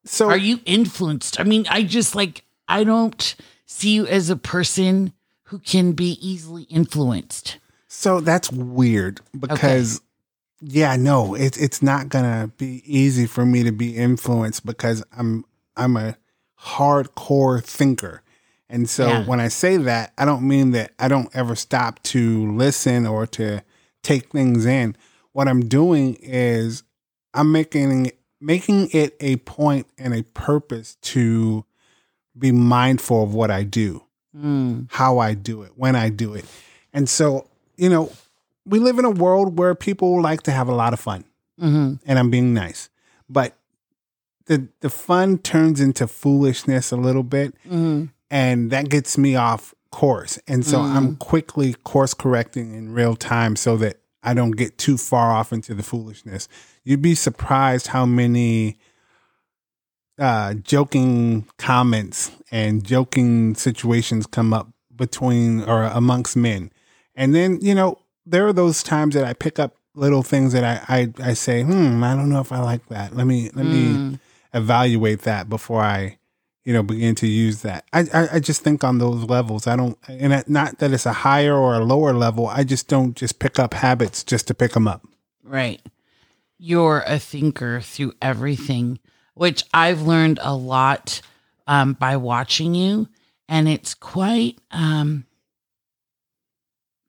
So 0.05 0.29
Are 0.29 0.37
you 0.37 0.61
influenced? 0.67 1.41
I 1.41 1.45
mean, 1.45 1.65
I 1.71 1.83
just 1.83 2.15
like 2.15 2.45
I 2.69 2.85
don't 2.85 3.35
see 3.65 3.95
you 3.95 4.07
as 4.07 4.29
a 4.29 4.37
person 4.37 5.15
who 5.45 5.59
can 5.59 5.93
be 5.93 6.19
easily 6.21 6.65
influenced. 6.65 7.59
so 7.89 8.21
that's 8.21 8.53
weird 8.53 9.21
because 9.39 10.03
yeah, 10.61 10.97
no, 10.97 11.35
it's 11.35 11.57
it's 11.57 11.83
not 11.83 12.11
gonna 12.11 12.51
be 12.59 12.83
easy 12.85 13.27
for 13.27 13.47
me 13.47 13.63
to 13.63 13.73
be 13.73 13.97
influenced 13.97 14.67
because 14.67 15.03
I'm 15.17 15.47
I'm 15.77 15.97
a 15.97 16.17
hardcore 16.61 17.63
thinker. 17.65 18.21
And 18.69 18.89
so 18.89 19.09
Yeah. 19.09 19.25
when 19.25 19.41
I 19.41 19.49
say 19.49 19.77
that, 19.77 20.13
I 20.17 20.25
don't 20.25 20.47
mean 20.47 20.71
that 20.73 20.93
I 20.99 21.09
don't 21.09 21.29
ever 21.35 21.55
stop 21.55 22.03
to 22.05 22.51
listen 22.53 23.07
or 23.07 23.27
to 23.29 23.63
take 24.03 24.31
things 24.31 24.67
in. 24.67 24.97
what 25.33 25.49
I'm 25.49 25.67
doing 25.69 26.15
is 26.23 26.85
I'm 27.35 27.51
making 27.51 28.13
making 28.41 28.89
it 28.93 29.17
a 29.21 29.35
point 29.39 29.89
and 29.99 30.15
a 30.15 30.23
purpose 30.23 30.97
to 31.03 31.65
be 32.39 32.53
mindful 32.53 33.25
of 33.25 33.35
what 33.35 33.51
I 33.51 33.65
do, 33.65 34.05
Mm. 34.37 34.87
how 34.93 35.19
I 35.19 35.35
do 35.35 35.63
it, 35.63 35.73
when 35.77 35.97
I 35.97 36.09
do 36.11 36.35
it. 36.35 36.45
And 36.93 37.09
so, 37.09 37.49
you 37.77 37.89
know, 37.89 38.13
we 38.65 38.79
live 38.79 38.99
in 39.01 39.05
a 39.05 39.11
world 39.11 39.59
where 39.59 39.75
people 39.75 40.21
like 40.23 40.43
to 40.45 40.53
have 40.53 40.69
a 40.69 40.75
lot 40.75 40.93
of 40.93 41.01
fun 41.01 41.25
hmm 41.59 41.95
and 42.07 42.19
I'm 42.19 42.31
being 42.31 42.55
nice. 42.55 42.89
But 43.29 43.57
the 44.47 44.69
the 44.81 44.91
fun 44.91 45.39
turns 45.39 45.81
into 45.81 46.07
foolishness 46.07 46.93
a 46.93 46.97
little 46.97 47.23
bit 47.25 47.55
hmm 47.67 48.05
and 48.31 48.71
that 48.71 48.89
gets 48.89 49.17
me 49.19 49.37
off 49.37 49.75
course. 49.91 50.39
And 50.49 50.67
so 50.67 50.81
I'm 50.81 51.17
quickly 51.17 51.75
course 51.85 52.15
correcting 52.15 52.75
in 52.75 52.93
real 52.93 53.15
time 53.15 53.55
so 53.55 53.77
that 53.77 54.01
I 54.25 54.35
don't 54.35 54.53
get 54.53 54.77
too 54.77 54.97
far 54.97 55.31
off 55.31 55.53
into 55.53 55.75
the 55.75 55.83
foolishness. 55.83 56.49
You'd 56.83 57.03
be 57.03 57.15
surprised 57.15 57.89
how 57.89 58.05
many 58.05 58.79
uh, 60.19 60.55
joking 60.55 61.47
comments 61.59 62.33
and 62.51 62.85
joking 62.85 63.55
situations 63.55 64.27
come 64.27 64.53
up 64.53 64.69
between 64.95 65.63
or 65.63 65.85
amongst 65.85 66.37
men. 66.37 66.73
And 67.15 67.35
then, 67.35 67.59
you 67.61 67.75
know, 67.75 67.99
there 68.27 68.47
are 68.47 68.53
those 68.53 68.83
times 68.83 69.15
that 69.15 69.25
I 69.25 69.33
pick 69.33 69.59
up 69.59 69.77
little 69.95 70.23
things 70.23 70.53
that 70.55 70.65
I, 70.65 71.13
I, 71.21 71.31
I 71.31 71.35
say, 71.35 71.63
hmm, 71.63 72.03
I 72.03 72.17
don't 72.17 72.31
know 72.31 72.41
if 72.41 72.51
I 72.51 72.61
like 72.61 72.89
that. 72.89 73.15
Let 73.15 73.27
me, 73.27 73.51
let 73.55 73.67
me 73.67 74.19
evaluate 74.53 75.23
that 75.23 75.49
before 75.49 75.83
I, 75.83 76.19
you 76.65 76.73
know, 76.73 76.83
begin 76.83 77.15
to 77.17 77.27
use 77.27 77.63
that. 77.63 77.85
I, 77.93 78.01
I, 78.13 78.29
I 78.35 78.41
just 78.41 78.63
think 78.63 78.83
on 78.83 78.99
those 78.99 79.25
levels. 79.25 79.67
I 79.67 79.77
don't, 79.77 79.99
and 80.09 80.43
not 80.49 80.79
that 80.79 80.93
it's 80.93 81.07
a 81.07 81.13
higher 81.13 81.55
or 81.55 81.75
a 81.75 81.85
lower 81.85 82.15
level. 82.15 82.47
I 82.47 82.65
just 82.65 82.89
don't 82.89 83.15
just 83.15 83.39
pick 83.39 83.59
up 83.59 83.75
habits 83.75 84.25
just 84.25 84.49
to 84.49 84.55
pick 84.55 84.73
them 84.73 84.89
up. 84.89 85.07
Right. 85.43 85.83
You're 86.59 87.05
a 87.07 87.19
thinker 87.19 87.81
through 87.83 88.15
everything, 88.23 88.99
which 89.35 89.65
I've 89.75 90.03
learned 90.03 90.39
a 90.43 90.57
lot 90.57 91.21
um, 91.67 91.93
by 91.95 92.17
watching 92.17 92.75
you, 92.75 93.09
and 93.49 93.69
it's 93.69 93.93
quite 93.95 94.59
um, 94.71 95.27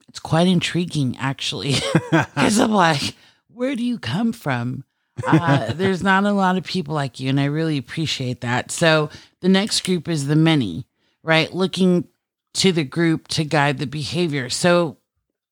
it's 0.10 0.20
quite 0.20 0.48
intriguing 0.48 1.16
actually, 1.18 1.76
because 2.12 2.60
I'm 2.60 2.72
like, 2.72 3.16
where 3.48 3.76
do 3.76 3.84
you 3.84 4.00
come 4.00 4.34
from? 4.34 4.84
Uh, 5.26 5.74
there's 5.74 6.04
not 6.04 6.26
a 6.26 6.32
lot 6.32 6.58
of 6.58 6.64
people 6.64 6.94
like 6.94 7.20
you, 7.20 7.30
and 7.30 7.40
I 7.40 7.46
really 7.46 7.78
appreciate 7.78 8.42
that. 8.42 8.72
So 8.72 9.10
the 9.42 9.50
next 9.50 9.86
group 9.86 10.08
is 10.08 10.28
the 10.28 10.36
many, 10.36 10.86
right? 11.24 11.54
Looking 11.54 12.08
to 12.56 12.72
the 12.72 12.84
group 12.84 13.28
to 13.30 13.44
guide 13.44 13.78
the 13.78 13.88
behavior. 13.88 14.50
So 14.50 14.98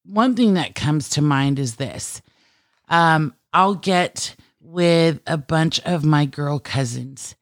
one 0.06 0.36
thing 0.36 0.56
that 0.56 0.76
comes 0.76 1.10
to 1.10 1.22
mind 1.22 1.60
is 1.60 1.76
this 1.76 2.22
um, 2.90 3.34
I'll 3.54 3.76
get 3.76 4.36
with 4.60 5.22
a 5.28 5.38
bunch 5.38 5.80
of 5.82 6.04
my 6.04 6.26
girl 6.26 6.60
cousins, 6.60 7.36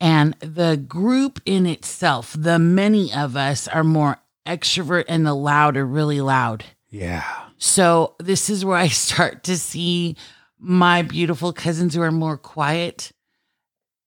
and 0.00 0.34
the 0.40 0.76
group 0.76 1.40
in 1.44 1.66
itself, 1.66 2.34
the 2.38 2.58
many 2.58 3.12
of 3.12 3.36
us 3.36 3.68
are 3.68 3.84
more 3.84 4.18
extrovert, 4.46 5.04
and 5.08 5.26
the 5.26 5.34
loud 5.34 5.76
are 5.76 5.86
really 5.86 6.20
loud. 6.20 6.64
Yeah. 6.90 7.24
So 7.58 8.14
this 8.18 8.48
is 8.48 8.64
where 8.64 8.76
I 8.76 8.88
start 8.88 9.44
to 9.44 9.58
see 9.58 10.16
my 10.58 11.02
beautiful 11.02 11.52
cousins 11.52 11.94
who 11.94 12.02
are 12.02 12.12
more 12.12 12.36
quiet 12.36 13.12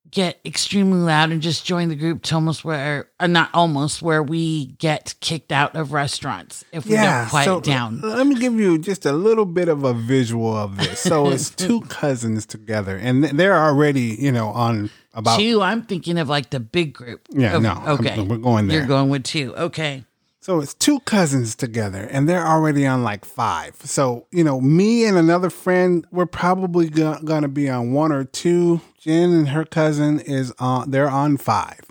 get 0.10 0.40
extremely 0.44 1.00
loud 1.00 1.32
and 1.32 1.42
just 1.42 1.66
join 1.66 1.88
the 1.88 1.96
group 1.96 2.22
to 2.22 2.36
almost 2.36 2.66
where 2.66 3.10
uh, 3.22 3.28
not 3.28 3.50
almost 3.54 4.02
where 4.02 4.22
we 4.22 4.66
get 4.74 5.16
kicked 5.22 5.54
out 5.54 5.74
of 5.76 5.94
restaurants 5.94 6.66
if 6.74 6.86
we 6.86 6.96
don't 6.96 7.30
quiet 7.30 7.46
so 7.46 7.62
down. 7.62 8.02
Let 8.02 8.28
me 8.28 8.36
give 8.36 8.54
you 8.60 8.78
just 8.78 9.06
a 9.06 9.14
little 9.14 9.46
bit 9.46 9.70
of 9.70 9.86
a 9.86 9.94
visual 9.94 10.54
of 10.54 10.76
this. 10.78 11.00
So 11.00 11.30
it's 11.32 11.50
two 11.50 11.80
cousins 11.82 12.46
together, 12.46 12.98
and 12.98 13.24
they're 13.24 13.58
already, 13.58 14.18
you 14.20 14.34
know, 14.34 14.48
on 14.50 14.90
about. 15.14 15.40
two, 15.40 15.62
I'm 15.62 15.84
thinking 15.84 16.18
of 16.20 16.28
like 16.28 16.50
the 16.50 16.60
big 16.60 16.94
group. 16.94 17.22
Yeah, 17.30 17.56
Of- 17.56 17.64
no, 17.64 17.70
I'm- 17.70 17.90
Okay. 18.00 18.22
we're 18.22 18.36
going 18.38 18.68
there. 18.68 18.80
You're 18.80 18.88
going 18.88 19.10
with 19.10 19.24
two. 19.24 19.56
Okay. 19.56 20.04
So 20.44 20.60
it's 20.60 20.74
two 20.74 21.00
cousins 21.02 21.56
together, 21.56 22.08
and 22.10 22.28
they're 22.28 22.46
already 22.46 22.88
on 22.88 23.04
like 23.04 23.26
five. 23.26 23.76
So 23.84 24.26
you 24.32 24.44
know, 24.44 24.60
me 24.60 25.06
and 25.06 25.16
another 25.18 25.52
friend, 25.52 26.06
we're 26.12 26.26
probably 26.26 26.90
go- 26.90 27.20
gonna 27.24 27.48
be 27.48 27.70
on 27.70 27.94
one 27.94 28.12
or 28.12 28.24
two. 28.24 28.82
Jen 29.00 29.32
and 29.32 29.50
her 29.50 29.66
cousin 29.66 30.20
is 30.20 30.52
on. 30.58 30.90
They're 30.90 31.10
on 31.10 31.38
five, 31.38 31.82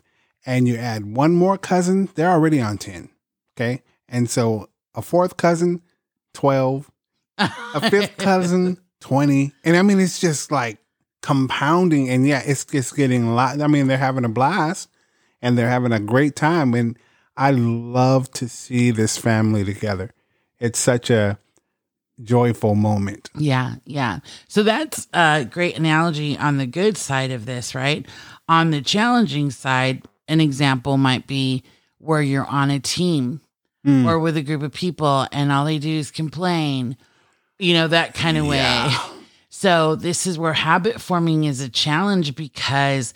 and 0.45 0.67
you 0.67 0.77
add 0.77 1.15
one 1.15 1.35
more 1.35 1.57
cousin, 1.59 2.09
they're 2.17 2.31
already 2.31 2.61
on 2.61 2.77
ten. 2.77 3.09
Okay, 3.57 3.83
and 4.09 4.29
so 4.29 4.69
a 4.97 5.03
fourth 5.03 5.37
cousin, 5.37 5.81
twelve. 6.35 6.91
a 7.39 7.89
fifth 7.89 8.17
cousin 8.19 8.77
20 9.01 9.51
and 9.65 9.79
i 9.79 9.81
mean 9.81 9.99
it's 9.99 10.21
just 10.21 10.53
like 10.53 10.77
compounding 11.23 12.11
and 12.11 12.27
yeah 12.27 12.43
it's 12.45 12.67
it's 12.75 12.93
getting 12.93 13.25
a 13.25 13.35
lot 13.35 13.59
i 13.63 13.67
mean 13.67 13.87
they're 13.87 13.97
having 13.97 14.27
a 14.27 14.29
blast 14.29 14.91
and 15.41 15.57
they're 15.57 15.71
having 15.71 15.91
a 15.91 15.99
great 16.01 16.37
time 16.37 16.75
and 16.75 16.99
i 17.41 17.51
love 17.51 18.31
to 18.31 18.49
see 18.49 18.91
this 18.93 19.17
family 19.17 19.65
together 19.65 20.13
it's 20.61 20.79
such 20.79 21.11
a 21.11 21.39
joyful 22.23 22.75
moment 22.75 23.31
Yeah, 23.35 23.77
yeah. 23.87 24.19
So 24.47 24.63
that's 24.63 25.09
a 25.15 25.47
great 25.51 25.79
analogy 25.79 26.37
on 26.37 26.59
the 26.59 26.67
good 26.67 26.99
side 26.99 27.31
of 27.31 27.47
this, 27.47 27.75
right? 27.75 28.07
On 28.47 28.71
the 28.71 28.83
challenging 28.83 29.51
side, 29.51 30.03
an 30.29 30.39
example 30.39 30.99
might 30.99 31.27
be 31.27 31.63
where 31.97 32.21
you're 32.21 32.47
on 32.47 32.71
a 32.71 32.79
team 32.79 33.41
Mm. 33.87 34.05
or 34.07 34.19
with 34.19 34.37
a 34.37 34.43
group 34.43 34.61
of 34.63 34.75
people 34.75 35.27
and 35.33 35.51
all 35.51 35.65
they 35.65 35.79
do 35.79 35.89
is 35.89 36.11
complain, 36.11 36.99
you 37.59 37.73
know, 37.73 37.89
that 37.89 38.13
kind 38.13 38.37
of 38.37 38.47
way. 38.47 38.59
Yeah. 38.59 38.95
So 39.49 39.97
this 39.97 40.27
is 40.27 40.39
where 40.39 40.53
habit 40.53 41.01
forming 41.01 41.45
is 41.45 41.63
a 41.63 41.71
challenge 41.71 42.35
because 42.35 43.15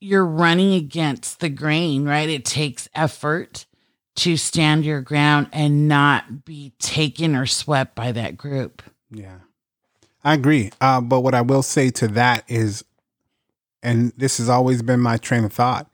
you're 0.00 0.26
running 0.26 0.74
against 0.74 1.40
the 1.40 1.48
grain, 1.48 2.04
right? 2.04 2.28
It 2.28 2.44
takes 2.44 2.88
effort 2.94 3.66
to 4.16 4.36
stand 4.36 4.84
your 4.84 5.00
ground 5.00 5.48
and 5.52 5.88
not 5.88 6.44
be 6.44 6.72
taken 6.78 7.34
or 7.34 7.46
swept 7.46 7.94
by 7.94 8.12
that 8.12 8.36
group. 8.36 8.82
Yeah, 9.10 9.38
I 10.24 10.34
agree. 10.34 10.70
Uh, 10.80 11.00
but 11.00 11.20
what 11.20 11.34
I 11.34 11.42
will 11.42 11.62
say 11.62 11.90
to 11.90 12.08
that 12.08 12.44
is, 12.48 12.84
and 13.82 14.12
this 14.16 14.38
has 14.38 14.48
always 14.48 14.82
been 14.82 15.00
my 15.00 15.16
train 15.16 15.44
of 15.44 15.52
thought 15.52 15.90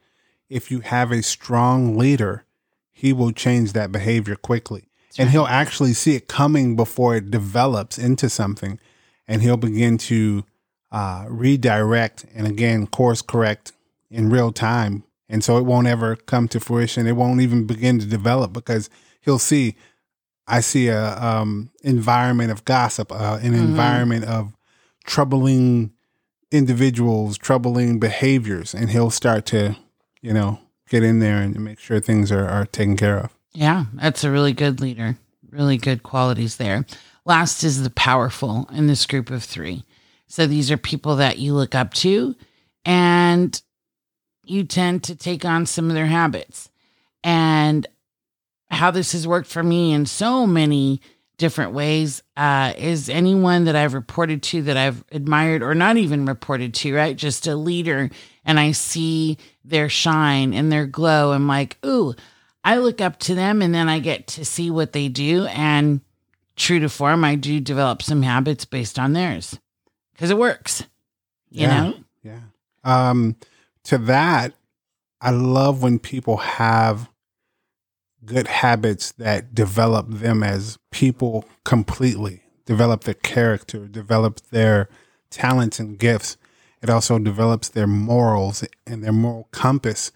if 0.48 0.70
you 0.70 0.80
have 0.80 1.10
a 1.10 1.22
strong 1.22 1.96
leader, 1.96 2.44
he 2.92 3.12
will 3.12 3.32
change 3.32 3.72
that 3.72 3.90
behavior 3.90 4.36
quickly. 4.36 4.88
and 5.18 5.30
he'll 5.30 5.46
actually 5.46 5.92
see 5.92 6.16
it 6.16 6.26
coming 6.28 6.76
before 6.76 7.14
it 7.16 7.30
develops 7.30 7.98
into 7.98 8.28
something. 8.28 8.78
And 9.28 9.42
he'll 9.42 9.56
begin 9.56 9.96
to 9.98 10.44
uh, 10.90 11.26
redirect 11.28 12.26
and 12.34 12.46
again, 12.46 12.86
course 12.86 13.22
correct 13.22 13.72
in 14.10 14.30
real 14.30 14.52
time. 14.52 15.04
And 15.28 15.42
so 15.42 15.56
it 15.58 15.64
won't 15.64 15.86
ever 15.86 16.16
come 16.16 16.48
to 16.48 16.60
fruition. 16.60 17.06
It 17.06 17.16
won't 17.16 17.40
even 17.40 17.66
begin 17.66 17.98
to 17.98 18.06
develop 18.06 18.52
because 18.52 18.90
he'll 19.20 19.38
see 19.38 19.76
I 20.46 20.60
see 20.60 20.88
a 20.88 21.16
um, 21.18 21.70
environment 21.82 22.50
of 22.50 22.64
gossip, 22.64 23.10
uh, 23.10 23.38
an 23.42 23.54
environment 23.54 24.24
of 24.26 24.52
troubling 25.04 25.92
individuals, 26.50 27.38
troubling 27.38 27.98
behaviors, 27.98 28.74
and 28.74 28.90
he'll 28.90 29.10
start 29.10 29.46
to, 29.46 29.76
you 30.20 30.32
know, 30.32 30.60
get 30.88 31.02
in 31.02 31.18
there 31.20 31.40
and 31.40 31.58
make 31.60 31.78
sure 31.78 31.98
things 31.98 32.30
are, 32.30 32.46
are 32.46 32.66
taken 32.66 32.96
care 32.96 33.18
of. 33.18 33.34
Yeah, 33.52 33.86
that's 33.94 34.24
a 34.24 34.30
really 34.30 34.52
good 34.52 34.80
leader. 34.80 35.16
Really 35.50 35.78
good 35.78 36.02
qualities 36.02 36.56
there. 36.56 36.84
Last 37.24 37.64
is 37.64 37.82
the 37.82 37.90
powerful 37.90 38.68
in 38.72 38.86
this 38.86 39.06
group 39.06 39.30
of 39.30 39.42
three. 39.42 39.84
So 40.26 40.46
these 40.46 40.70
are 40.70 40.76
people 40.76 41.16
that 41.16 41.38
you 41.38 41.54
look 41.54 41.74
up 41.74 41.94
to 41.94 42.34
and 42.84 43.60
you 44.46 44.64
tend 44.64 45.02
to 45.04 45.14
take 45.14 45.44
on 45.44 45.66
some 45.66 45.88
of 45.88 45.94
their 45.94 46.06
habits. 46.06 46.70
And 47.22 47.86
how 48.70 48.90
this 48.90 49.12
has 49.12 49.26
worked 49.26 49.48
for 49.48 49.62
me 49.62 49.92
in 49.92 50.06
so 50.06 50.46
many 50.46 51.00
different 51.36 51.72
ways 51.72 52.22
uh, 52.36 52.72
is 52.78 53.08
anyone 53.08 53.64
that 53.64 53.74
I've 53.76 53.94
reported 53.94 54.42
to 54.44 54.62
that 54.62 54.76
I've 54.76 55.04
admired 55.10 55.62
or 55.62 55.74
not 55.74 55.96
even 55.96 56.26
reported 56.26 56.74
to, 56.74 56.94
right? 56.94 57.16
Just 57.16 57.46
a 57.46 57.56
leader. 57.56 58.10
And 58.44 58.60
I 58.60 58.72
see 58.72 59.38
their 59.64 59.88
shine 59.88 60.54
and 60.54 60.70
their 60.70 60.86
glow. 60.86 61.32
I'm 61.32 61.48
like, 61.48 61.78
ooh, 61.84 62.14
I 62.62 62.78
look 62.78 63.00
up 63.00 63.18
to 63.20 63.34
them 63.34 63.62
and 63.62 63.74
then 63.74 63.88
I 63.88 63.98
get 63.98 64.26
to 64.28 64.44
see 64.44 64.70
what 64.70 64.92
they 64.92 65.08
do. 65.08 65.46
And 65.46 66.00
true 66.56 66.78
to 66.80 66.88
form, 66.88 67.24
I 67.24 67.34
do 67.34 67.60
develop 67.60 68.02
some 68.02 68.22
habits 68.22 68.64
based 68.64 68.98
on 68.98 69.12
theirs 69.12 69.58
because 70.12 70.30
it 70.30 70.38
works, 70.38 70.84
you 71.50 71.62
Yeah. 71.62 71.80
know? 71.82 71.94
Yeah. 72.22 72.40
Um, 72.84 73.36
to 73.84 73.98
that, 73.98 74.54
I 75.20 75.30
love 75.30 75.82
when 75.82 75.98
people 75.98 76.38
have 76.38 77.08
good 78.24 78.46
habits 78.46 79.12
that 79.12 79.54
develop 79.54 80.06
them 80.08 80.42
as 80.42 80.78
people 80.90 81.44
completely, 81.64 82.42
develop 82.66 83.04
their 83.04 83.14
character, 83.14 83.86
develop 83.86 84.40
their 84.50 84.88
talents 85.30 85.78
and 85.78 85.98
gifts. 85.98 86.36
It 86.82 86.90
also 86.90 87.18
develops 87.18 87.68
their 87.68 87.86
morals 87.86 88.64
and 88.86 89.02
their 89.04 89.12
moral 89.12 89.48
compass. 89.52 90.12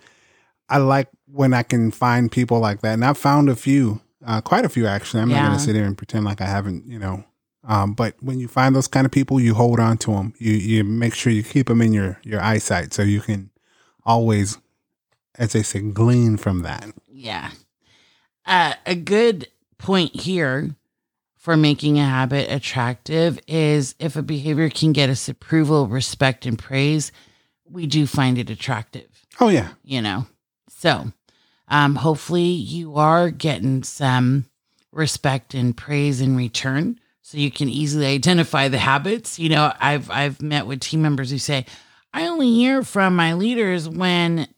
I 0.69 0.79
like 0.79 1.09
when 1.27 1.55
I 1.55 1.63
can 1.63 1.91
find 1.91 2.31
people 2.31 2.61
like 2.61 2.81
that. 2.83 2.95
And 2.95 3.05
I've 3.05 3.19
found 3.19 3.49
a 3.49 3.57
few, 3.57 4.01
uh, 4.27 4.41
quite 4.41 4.65
a 4.65 4.69
few 4.69 4.87
actually. 4.87 5.23
I'm 5.23 5.29
not 5.29 5.37
going 5.47 5.59
to 5.59 5.65
sit 5.65 5.75
here 5.75 5.85
and 5.85 5.97
pretend 5.97 6.25
like 6.25 6.41
I 6.41 6.47
haven't, 6.47 6.87
you 6.87 6.99
know, 6.99 7.25
Um, 7.65 7.93
but 7.95 8.15
when 8.21 8.39
you 8.39 8.49
find 8.49 8.75
those 8.75 8.89
kind 8.89 9.05
of 9.05 9.13
people, 9.13 9.41
you 9.41 9.55
hold 9.55 9.81
on 9.81 9.99
to 9.99 10.13
them. 10.13 10.33
You 10.39 10.53
you 10.53 10.85
make 10.85 11.15
sure 11.15 11.33
you 11.33 11.43
keep 11.43 11.67
them 11.67 11.83
in 11.83 11.93
your 11.93 12.19
your 12.23 12.41
eyesight 12.41 12.95
so 12.95 13.03
you 13.03 13.21
can 13.21 13.51
always, 14.09 14.59
as 15.37 15.53
they 15.53 15.63
say, 15.63 15.81
glean 15.81 16.37
from 16.37 16.63
that. 16.63 16.91
Yeah. 17.07 17.51
Uh, 18.45 18.75
a 18.87 18.97
good 18.97 19.47
point 19.77 20.17
here 20.17 20.75
for 21.37 21.57
making 21.57 21.99
a 21.99 22.05
habit 22.05 22.51
attractive 22.51 23.39
is 23.47 23.95
if 24.01 24.17
a 24.17 24.23
behavior 24.23 24.71
can 24.71 24.93
get 24.93 25.11
us 25.11 25.29
approval, 25.29 25.87
respect, 25.87 26.47
and 26.47 26.59
praise, 26.59 27.13
we 27.71 27.87
do 27.87 28.07
find 28.07 28.39
it 28.39 28.51
attractive, 28.51 29.09
Oh 29.41 29.49
yeah, 29.49 29.69
you 29.85 30.01
know? 30.01 30.27
So, 30.71 31.13
um, 31.69 31.97
hopefully 31.97 32.43
you 32.43 32.97
are 32.97 33.31
getting 33.31 33.83
some 33.83 34.47
respect 34.91 35.55
and 35.55 35.77
praise 35.77 36.21
in 36.21 36.37
return 36.37 36.99
so 37.21 37.37
you 37.37 37.51
can 37.51 37.69
easily 37.69 38.07
identify 38.07 38.69
the 38.69 38.79
habits. 38.79 39.39
You 39.39 39.51
know, 39.51 39.73
I've 39.79 40.11
I've 40.11 40.41
met 40.41 40.67
with 40.67 40.81
team 40.81 41.03
members 41.03 41.31
who 41.31 41.37
say, 41.39 41.67
I 42.19 42.27
only 42.27 42.53
hear 42.53 42.83
from 42.83 43.15
my 43.15 43.35
leaders 43.35 43.89
when 43.89 44.49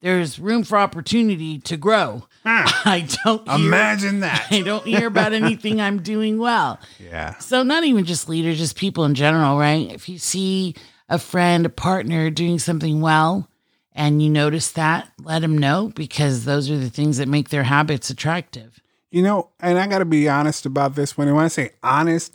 there's 0.00 0.38
room 0.38 0.64
for 0.64 0.78
opportunity 0.78 1.58
to 1.60 1.76
grow. 1.76 2.26
I 2.44 3.06
don't 3.24 3.46
hear, 3.46 3.66
imagine 3.66 4.20
that. 4.20 4.46
I 4.50 4.62
don't 4.62 4.86
hear 4.86 5.06
about 5.08 5.32
anything 5.34 5.80
I'm 5.80 6.02
doing 6.02 6.38
well. 6.38 6.80
yeah, 6.98 7.36
So 7.38 7.62
not 7.62 7.84
even 7.84 8.04
just 8.06 8.28
leaders, 8.30 8.58
just 8.58 8.76
people 8.76 9.04
in 9.04 9.14
general, 9.14 9.58
right? 9.58 9.92
If 9.92 10.08
you 10.08 10.18
see 10.18 10.74
a 11.08 11.18
friend, 11.18 11.66
a 11.66 11.68
partner 11.68 12.30
doing 12.30 12.58
something 12.58 13.02
well 13.02 13.48
and 13.94 14.22
you 14.22 14.30
notice 14.30 14.70
that, 14.72 15.12
let 15.20 15.42
them 15.42 15.58
know 15.58 15.92
because 15.94 16.46
those 16.46 16.70
are 16.70 16.78
the 16.78 16.88
things 16.90 17.18
that 17.18 17.28
make 17.28 17.50
their 17.50 17.64
habits 17.64 18.08
attractive. 18.08 18.80
You 19.10 19.22
know, 19.22 19.50
and 19.60 19.78
I 19.78 19.86
got 19.86 19.98
to 19.98 20.06
be 20.06 20.30
honest 20.30 20.64
about 20.64 20.94
this. 20.94 21.18
When 21.18 21.28
I 21.28 21.32
want 21.32 21.44
to 21.44 21.50
say 21.50 21.72
honest, 21.82 22.34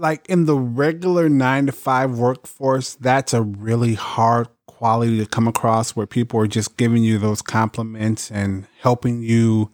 like 0.00 0.28
in 0.28 0.46
the 0.46 0.56
regular 0.56 1.28
nine 1.28 1.66
to 1.66 1.72
five 1.72 2.18
workforce, 2.18 2.94
that's 2.94 3.34
a 3.34 3.42
really 3.42 3.94
hard 3.94 4.48
quality 4.66 5.18
to 5.18 5.26
come 5.26 5.46
across 5.46 5.94
where 5.94 6.06
people 6.06 6.40
are 6.40 6.46
just 6.46 6.76
giving 6.76 7.04
you 7.04 7.18
those 7.18 7.42
compliments 7.42 8.30
and 8.30 8.66
helping 8.80 9.22
you 9.22 9.70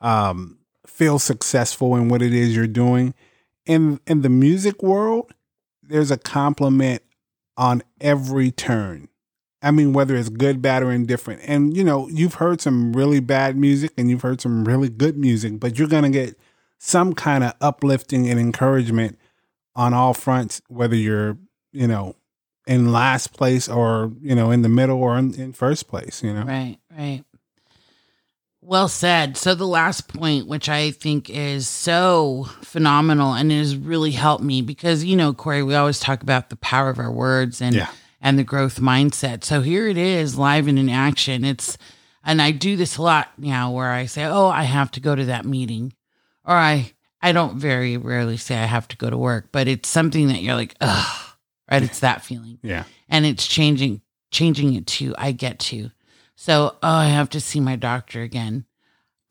um, 0.00 0.58
feel 0.86 1.18
successful 1.18 1.96
in 1.96 2.08
what 2.08 2.22
it 2.22 2.32
is 2.32 2.54
you're 2.54 2.66
doing. 2.66 3.12
In 3.64 4.00
in 4.06 4.22
the 4.22 4.28
music 4.28 4.82
world, 4.82 5.34
there's 5.82 6.12
a 6.12 6.16
compliment 6.16 7.02
on 7.56 7.82
every 8.00 8.52
turn. 8.52 9.08
I 9.62 9.72
mean, 9.72 9.92
whether 9.92 10.14
it's 10.14 10.28
good, 10.28 10.62
bad, 10.62 10.82
or 10.84 10.92
indifferent. 10.92 11.40
And, 11.44 11.76
you 11.76 11.82
know, 11.82 12.08
you've 12.08 12.34
heard 12.34 12.60
some 12.60 12.92
really 12.92 13.20
bad 13.20 13.56
music 13.56 13.90
and 13.96 14.08
you've 14.08 14.22
heard 14.22 14.40
some 14.40 14.64
really 14.64 14.88
good 14.88 15.16
music, 15.16 15.58
but 15.58 15.78
you're 15.78 15.88
to 15.88 16.10
get 16.10 16.38
some 16.78 17.14
kind 17.14 17.42
of 17.42 17.54
uplifting 17.60 18.28
and 18.28 18.38
encouragement 18.38 19.18
on 19.76 19.94
all 19.94 20.12
fronts, 20.14 20.60
whether 20.68 20.96
you're, 20.96 21.38
you 21.72 21.86
know, 21.86 22.16
in 22.66 22.90
last 22.90 23.32
place 23.32 23.68
or, 23.68 24.10
you 24.20 24.34
know, 24.34 24.50
in 24.50 24.62
the 24.62 24.68
middle 24.68 24.98
or 25.00 25.16
in, 25.16 25.32
in 25.34 25.52
first 25.52 25.86
place, 25.86 26.22
you 26.24 26.32
know? 26.34 26.42
Right, 26.42 26.78
right. 26.90 27.22
Well 28.60 28.88
said. 28.88 29.36
So 29.36 29.54
the 29.54 29.66
last 29.66 30.08
point, 30.08 30.48
which 30.48 30.68
I 30.68 30.90
think 30.90 31.30
is 31.30 31.68
so 31.68 32.48
phenomenal 32.62 33.32
and 33.34 33.52
it 33.52 33.58
has 33.58 33.76
really 33.76 34.10
helped 34.10 34.42
me 34.42 34.60
because 34.62 35.04
you 35.04 35.14
know, 35.14 35.32
Corey, 35.32 35.62
we 35.62 35.76
always 35.76 36.00
talk 36.00 36.22
about 36.22 36.50
the 36.50 36.56
power 36.56 36.88
of 36.90 36.98
our 36.98 37.12
words 37.12 37.60
and 37.62 37.76
Yeah. 37.76 37.88
and 38.20 38.36
the 38.36 38.42
growth 38.44 38.80
mindset. 38.80 39.44
So 39.44 39.60
here 39.60 39.86
it 39.86 39.96
is, 39.96 40.36
live 40.36 40.66
and 40.66 40.78
in 40.80 40.88
action. 40.88 41.44
It's 41.44 41.78
and 42.24 42.42
I 42.42 42.50
do 42.50 42.74
this 42.76 42.96
a 42.96 43.02
lot 43.02 43.28
now 43.38 43.70
where 43.70 43.92
I 43.92 44.06
say, 44.06 44.24
Oh, 44.24 44.48
I 44.48 44.64
have 44.64 44.90
to 44.92 45.00
go 45.00 45.14
to 45.14 45.26
that 45.26 45.44
meeting. 45.44 45.92
Or 46.44 46.56
I 46.56 46.92
I 47.26 47.32
don't 47.32 47.58
very 47.58 47.96
rarely 47.96 48.36
say 48.36 48.54
I 48.56 48.66
have 48.66 48.86
to 48.88 48.96
go 48.96 49.10
to 49.10 49.18
work, 49.18 49.48
but 49.50 49.66
it's 49.66 49.88
something 49.88 50.28
that 50.28 50.42
you're 50.42 50.54
like, 50.54 50.76
ugh, 50.80 51.32
right? 51.68 51.82
It's 51.82 51.98
that 51.98 52.22
feeling 52.22 52.60
Yeah. 52.62 52.84
and 53.08 53.26
it's 53.26 53.48
changing 53.48 54.00
changing 54.30 54.74
it 54.74 54.86
to 54.86 55.12
I 55.18 55.32
get 55.32 55.58
to. 55.58 55.90
So, 56.36 56.76
oh, 56.82 56.88
I 56.88 57.06
have 57.08 57.28
to 57.30 57.40
see 57.40 57.58
my 57.58 57.74
doctor 57.74 58.22
again. 58.22 58.64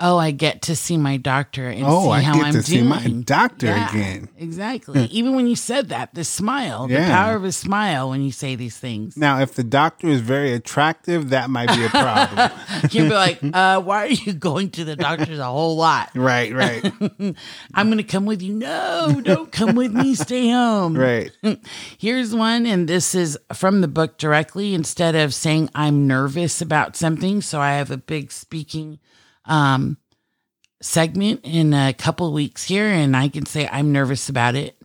Oh, 0.02 0.18
I 0.18 0.32
get 0.32 0.64
to 0.64 0.76
see 0.76 0.98
my 0.98 1.16
doctor 1.16 1.70
and 1.70 1.86
Oh, 1.86 2.04
see 2.04 2.10
I 2.10 2.22
how 2.22 2.34
get 2.34 2.44
I'm 2.48 2.54
to 2.54 2.62
see 2.64 2.78
doing. 2.80 2.90
my 2.90 3.08
doctor 3.24 3.68
Yeah, 3.68 3.90
again. 3.90 4.28
Exactly. 4.38 5.06
Even 5.06 5.36
when 5.38 5.48
you 5.48 5.56
said 5.56 5.88
that, 5.88 6.14
the 6.14 6.26
smile, 6.26 6.86
the 6.90 6.98
power 6.98 7.38
of 7.38 7.46
a 7.46 7.54
smile 7.54 8.10
when 8.10 8.22
you 8.22 8.34
say 8.34 8.56
these 8.56 8.78
things. 8.78 9.16
Now, 9.16 9.40
if 9.40 9.54
the 9.54 9.64
doctor 9.64 10.08
is 10.08 10.20
very 10.20 10.52
attractive, 10.52 11.30
that 11.30 11.50
might 11.50 11.74
be 11.74 11.86
a 11.86 11.90
problem. 11.90 12.52
You'd 12.92 13.08
be 13.08 13.16
like, 13.16 13.40
uh, 13.54 13.80
why 13.82 14.00
are 14.04 14.08
you 14.10 14.34
going 14.34 14.72
to 14.72 14.84
the 14.84 14.98
doctors 14.98 15.40
a 15.40 15.46
whole 15.46 15.78
lot? 15.78 16.10
right, 16.16 16.54
right, 16.54 16.84
I'm 17.74 17.88
going 17.88 17.98
to 17.98 18.04
come 18.04 18.26
with 18.26 18.42
you. 18.42 18.54
No, 18.54 19.22
don't 19.24 19.50
come 19.50 19.76
with 19.76 19.94
me. 19.94 20.14
Stay 20.16 20.50
home. 20.50 20.98
right. 20.98 21.32
Here's 21.98 22.36
one, 22.36 22.66
and 22.66 22.90
this 22.90 23.16
is 23.16 23.38
from 23.54 23.80
the 23.80 23.88
book 23.88 24.18
directly. 24.18 24.74
Instead 24.74 25.16
of 25.16 25.34
saying 25.34 25.70
I'm 25.74 26.06
nervous 26.06 26.62
about 26.62 26.98
something, 26.98 27.42
so 27.42 27.62
I 27.62 27.76
have 27.76 27.92
a 27.92 27.98
big 27.98 28.34
speaking 28.34 29.00
um, 29.48 29.98
segment 30.82 31.42
in 31.44 31.74
a 31.74 31.94
couple 31.94 32.32
weeks 32.34 32.64
here, 32.66 32.88
and 32.88 33.16
I 33.16 33.28
can 33.28 33.46
say 33.46 33.68
I'm 33.72 33.92
nervous 33.92 34.30
about 34.30 34.56
it. 34.56 34.78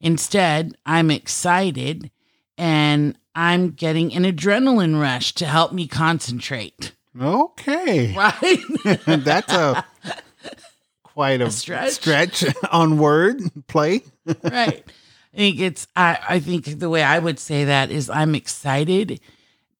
Instead, 0.00 0.76
I'm 0.84 1.10
excited 1.10 2.10
and 2.58 3.16
I'm 3.34 3.70
getting 3.70 4.12
an 4.14 4.24
adrenaline 4.24 5.00
rush 5.00 5.32
to 5.34 5.46
help 5.46 5.72
me 5.72 5.86
concentrate. 5.86 6.92
Okay. 7.20 8.14
Right? 8.16 8.58
That's 9.06 9.52
a 9.52 9.84
quite 11.02 11.40
a, 11.40 11.50
stretch. 11.50 11.92
stretch 11.92 12.44
on 12.72 12.98
word 12.98 13.40
play. 13.68 14.02
right. 14.42 14.84
I 15.34 15.36
think 15.36 15.60
it's 15.60 15.86
I, 15.96 16.18
I 16.28 16.38
think 16.40 16.78
the 16.78 16.90
way 16.90 17.02
I 17.02 17.18
would 17.18 17.38
say 17.38 17.64
that 17.66 17.90
is 17.90 18.10
I'm 18.10 18.34
excited 18.34 19.20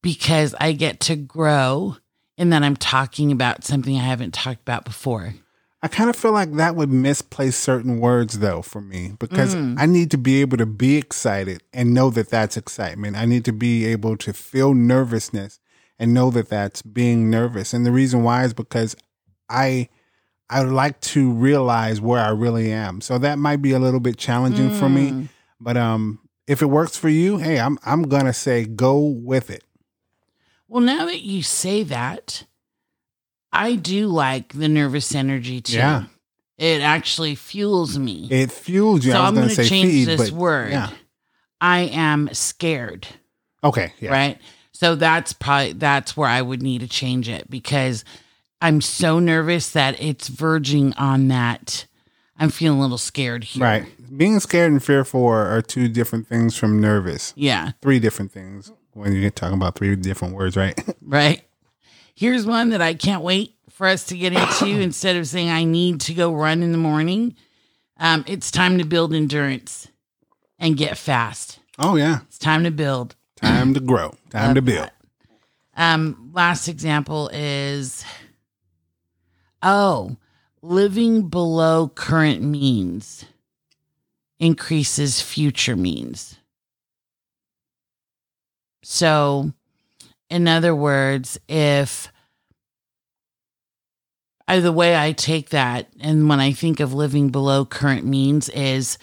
because 0.02 0.54
I 0.60 0.72
get 0.72 1.00
to 1.00 1.16
grow 1.16 1.96
and 2.42 2.52
then 2.52 2.64
I'm 2.64 2.74
talking 2.74 3.30
about 3.30 3.62
something 3.62 3.94
I 3.94 4.00
haven't 4.00 4.34
talked 4.34 4.62
about 4.62 4.84
before. 4.84 5.32
I 5.80 5.86
kind 5.86 6.10
of 6.10 6.16
feel 6.16 6.32
like 6.32 6.52
that 6.54 6.74
would 6.74 6.90
misplace 6.90 7.56
certain 7.56 8.00
words 8.00 8.40
though 8.40 8.62
for 8.62 8.80
me 8.80 9.12
because 9.20 9.54
I 9.54 9.86
need 9.86 10.10
to 10.10 10.18
be 10.18 10.40
able 10.40 10.56
to 10.56 10.66
be 10.66 10.96
excited 10.96 11.62
and 11.72 11.94
know 11.94 12.10
that 12.10 12.30
that's 12.30 12.56
excitement. 12.56 13.16
I 13.16 13.26
need 13.26 13.44
to 13.44 13.52
be 13.52 13.86
able 13.86 14.16
to 14.16 14.32
feel 14.32 14.74
nervousness 14.74 15.60
and 16.00 16.12
know 16.12 16.30
that 16.30 16.48
that's 16.48 16.82
being 16.82 17.30
nervous. 17.30 17.72
And 17.72 17.86
the 17.86 17.92
reason 17.92 18.24
why 18.24 18.42
is 18.44 18.54
because 18.54 18.96
I 19.48 19.88
I 20.50 20.62
like 20.62 21.00
to 21.12 21.30
realize 21.30 22.00
where 22.00 22.20
I 22.20 22.30
really 22.30 22.72
am. 22.72 23.00
So 23.00 23.18
that 23.18 23.38
might 23.38 23.62
be 23.62 23.70
a 23.70 23.78
little 23.78 24.00
bit 24.00 24.16
challenging 24.18 24.70
for 24.70 24.88
me, 24.88 25.28
but 25.60 25.76
um 25.76 26.18
if 26.48 26.60
it 26.60 26.66
works 26.66 26.96
for 26.96 27.08
you, 27.08 27.38
hey, 27.38 27.60
I'm 27.60 27.78
I'm 27.84 28.02
going 28.02 28.24
to 28.26 28.32
say 28.32 28.64
go 28.64 28.98
with 28.98 29.48
it. 29.48 29.62
Well, 30.72 30.80
now 30.80 31.04
that 31.04 31.20
you 31.20 31.42
say 31.42 31.82
that, 31.82 32.46
I 33.52 33.74
do 33.74 34.06
like 34.06 34.54
the 34.54 34.68
nervous 34.68 35.14
energy 35.14 35.60
too. 35.60 35.76
Yeah. 35.76 36.04
It 36.56 36.80
actually 36.80 37.34
fuels 37.34 37.98
me. 37.98 38.26
It 38.30 38.50
fuels 38.50 39.04
you. 39.04 39.12
so 39.12 39.20
I'm 39.20 39.34
going 39.34 39.50
to 39.50 39.64
change 39.68 39.90
feed, 39.90 40.04
this 40.06 40.30
but 40.30 40.38
word. 40.38 40.72
yeah. 40.72 40.88
I 41.60 41.80
am 41.80 42.30
scared. 42.32 43.06
Okay, 43.62 43.92
yeah. 44.00 44.12
right? 44.12 44.38
So 44.72 44.94
that's 44.94 45.34
probably 45.34 45.74
that's 45.74 46.16
where 46.16 46.30
I 46.30 46.40
would 46.40 46.62
need 46.62 46.80
to 46.80 46.88
change 46.88 47.28
it 47.28 47.50
because 47.50 48.02
I'm 48.62 48.80
so 48.80 49.18
nervous 49.18 49.72
that 49.72 50.02
it's 50.02 50.28
verging 50.28 50.94
on 50.94 51.28
that. 51.28 51.84
I'm 52.38 52.48
feeling 52.48 52.78
a 52.78 52.80
little 52.80 52.96
scared 52.96 53.44
here. 53.44 53.62
Right. 53.62 54.16
Being 54.16 54.40
scared 54.40 54.72
and 54.72 54.82
fearful 54.82 55.26
are, 55.26 55.54
are 55.54 55.60
two 55.60 55.88
different 55.88 56.28
things 56.28 56.56
from 56.56 56.80
nervous. 56.80 57.34
Yeah. 57.36 57.72
Three 57.82 57.98
different 57.98 58.32
things 58.32 58.72
when 58.92 59.12
you're 59.14 59.30
talking 59.30 59.56
about 59.56 59.74
three 59.76 59.94
different 59.96 60.34
words, 60.34 60.56
right? 60.56 60.78
Right. 61.02 61.42
Here's 62.14 62.46
one 62.46 62.70
that 62.70 62.80
I 62.80 62.94
can't 62.94 63.22
wait 63.22 63.54
for 63.70 63.86
us 63.86 64.04
to 64.06 64.16
get 64.16 64.32
into. 64.32 64.66
Instead 64.80 65.16
of 65.16 65.26
saying 65.26 65.50
I 65.50 65.64
need 65.64 66.00
to 66.02 66.14
go 66.14 66.32
run 66.34 66.62
in 66.62 66.72
the 66.72 66.78
morning, 66.78 67.34
um, 67.98 68.24
it's 68.26 68.50
time 68.50 68.78
to 68.78 68.84
build 68.84 69.12
endurance 69.12 69.88
and 70.58 70.76
get 70.76 70.96
fast. 70.96 71.58
oh, 71.78 71.96
yeah. 71.96 72.20
It's 72.28 72.38
time 72.38 72.64
to 72.64 72.70
build. 72.70 73.16
Time 73.36 73.74
to 73.74 73.80
grow. 73.80 74.14
Time 74.30 74.48
Love 74.48 74.54
to 74.54 74.62
build. 74.62 74.78
that. 74.84 74.94
Um, 75.76 76.30
last 76.32 76.68
example 76.68 77.28
is 77.32 78.04
oh, 79.62 80.16
living 80.62 81.28
below 81.28 81.88
current 81.88 82.42
means 82.42 83.24
increases 84.38 85.20
future 85.20 85.76
means. 85.76 86.36
So, 88.82 89.52
in 90.28 90.48
other 90.48 90.74
words, 90.74 91.38
if 91.48 92.10
I, 94.48 94.58
the 94.60 94.72
way 94.72 94.96
I 94.96 95.12
take 95.12 95.50
that, 95.50 95.88
and 96.00 96.28
when 96.28 96.40
I 96.40 96.52
think 96.52 96.80
of 96.80 96.92
living 96.92 97.30
below 97.30 97.64
current 97.64 98.04
means, 98.04 98.48
is 98.50 98.98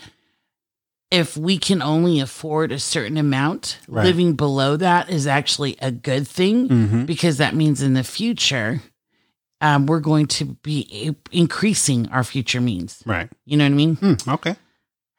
if 1.11 1.35
we 1.35 1.57
can 1.57 1.81
only 1.81 2.19
afford 2.19 2.71
a 2.71 2.79
certain 2.79 3.17
amount, 3.17 3.79
Right. 3.87 4.05
living 4.05 4.33
below 4.33 4.75
that 4.77 5.09
is 5.09 5.25
actually 5.25 5.75
a 5.81 5.91
good 5.91 6.27
thing 6.27 6.67
hmm 6.67 7.05
because 7.05 7.37
that 7.37 7.55
means 7.55 7.81
in 7.81 7.93
the 7.95 8.03
future, 8.03 8.81
um, 9.61 9.87
we're 9.87 9.99
going 9.99 10.27
to 10.27 10.45
be 10.61 11.15
increasing 11.31 12.07
our 12.09 12.23
future 12.23 12.61
means. 12.61 13.01
Right. 13.05 13.29
You 13.45 13.57
know 13.57 13.63
what 13.65 13.71
I 13.71 13.75
mean? 13.75 13.95
Hmm, 13.95 14.29
okay. 14.29 14.55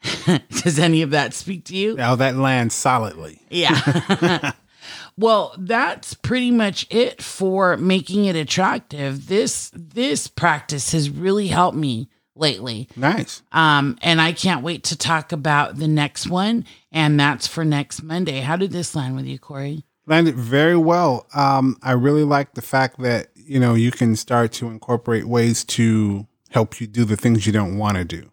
Does 0.62 0.78
any 0.78 1.02
of 1.02 1.10
that 1.10 1.34
speak 1.34 1.64
to 1.66 1.76
you? 1.76 1.96
Oh, 1.98 2.16
that 2.16 2.36
lands 2.36 2.74
solidly. 2.74 3.42
Yeah. 3.50 4.52
well, 5.16 5.54
that's 5.58 6.14
pretty 6.14 6.50
much 6.50 6.86
it 6.90 7.22
for 7.22 7.76
making 7.76 8.24
it 8.24 8.36
attractive. 8.36 9.26
This 9.26 9.70
this 9.74 10.26
practice 10.26 10.92
has 10.92 11.10
really 11.10 11.48
helped 11.48 11.76
me 11.76 12.08
lately. 12.34 12.88
Nice. 12.96 13.42
Um, 13.52 13.98
and 14.02 14.20
I 14.20 14.32
can't 14.32 14.62
wait 14.62 14.84
to 14.84 14.96
talk 14.96 15.32
about 15.32 15.76
the 15.76 15.88
next 15.88 16.26
one, 16.26 16.64
and 16.90 17.20
that's 17.20 17.46
for 17.46 17.64
next 17.64 18.02
Monday. 18.02 18.40
How 18.40 18.56
did 18.56 18.72
this 18.72 18.94
land 18.94 19.16
with 19.16 19.26
you, 19.26 19.38
Corey? 19.38 19.84
Landed 20.06 20.34
very 20.34 20.76
well. 20.76 21.26
Um, 21.34 21.76
I 21.82 21.92
really 21.92 22.24
like 22.24 22.54
the 22.54 22.62
fact 22.62 22.98
that 23.00 23.28
you 23.34 23.60
know 23.60 23.74
you 23.74 23.90
can 23.90 24.16
start 24.16 24.52
to 24.52 24.68
incorporate 24.68 25.26
ways 25.26 25.62
to 25.64 26.26
help 26.48 26.80
you 26.80 26.86
do 26.86 27.04
the 27.04 27.16
things 27.16 27.46
you 27.46 27.52
don't 27.52 27.76
want 27.76 27.96
to 27.98 28.04
do. 28.04 28.30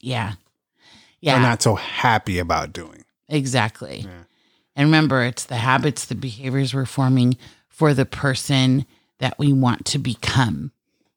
Yeah. 0.00 0.34
Yeah. 1.32 1.40
not 1.40 1.62
so 1.62 1.74
happy 1.74 2.38
about 2.38 2.72
doing. 2.72 3.04
Exactly. 3.28 4.00
Yeah. 4.00 4.24
And 4.76 4.88
remember, 4.88 5.22
it's 5.22 5.44
the 5.44 5.56
habits, 5.56 6.04
the 6.04 6.14
behaviors 6.14 6.74
we're 6.74 6.84
forming 6.84 7.36
for 7.68 7.94
the 7.94 8.04
person 8.04 8.86
that 9.18 9.38
we 9.38 9.52
want 9.52 9.86
to 9.86 9.98
become. 9.98 10.72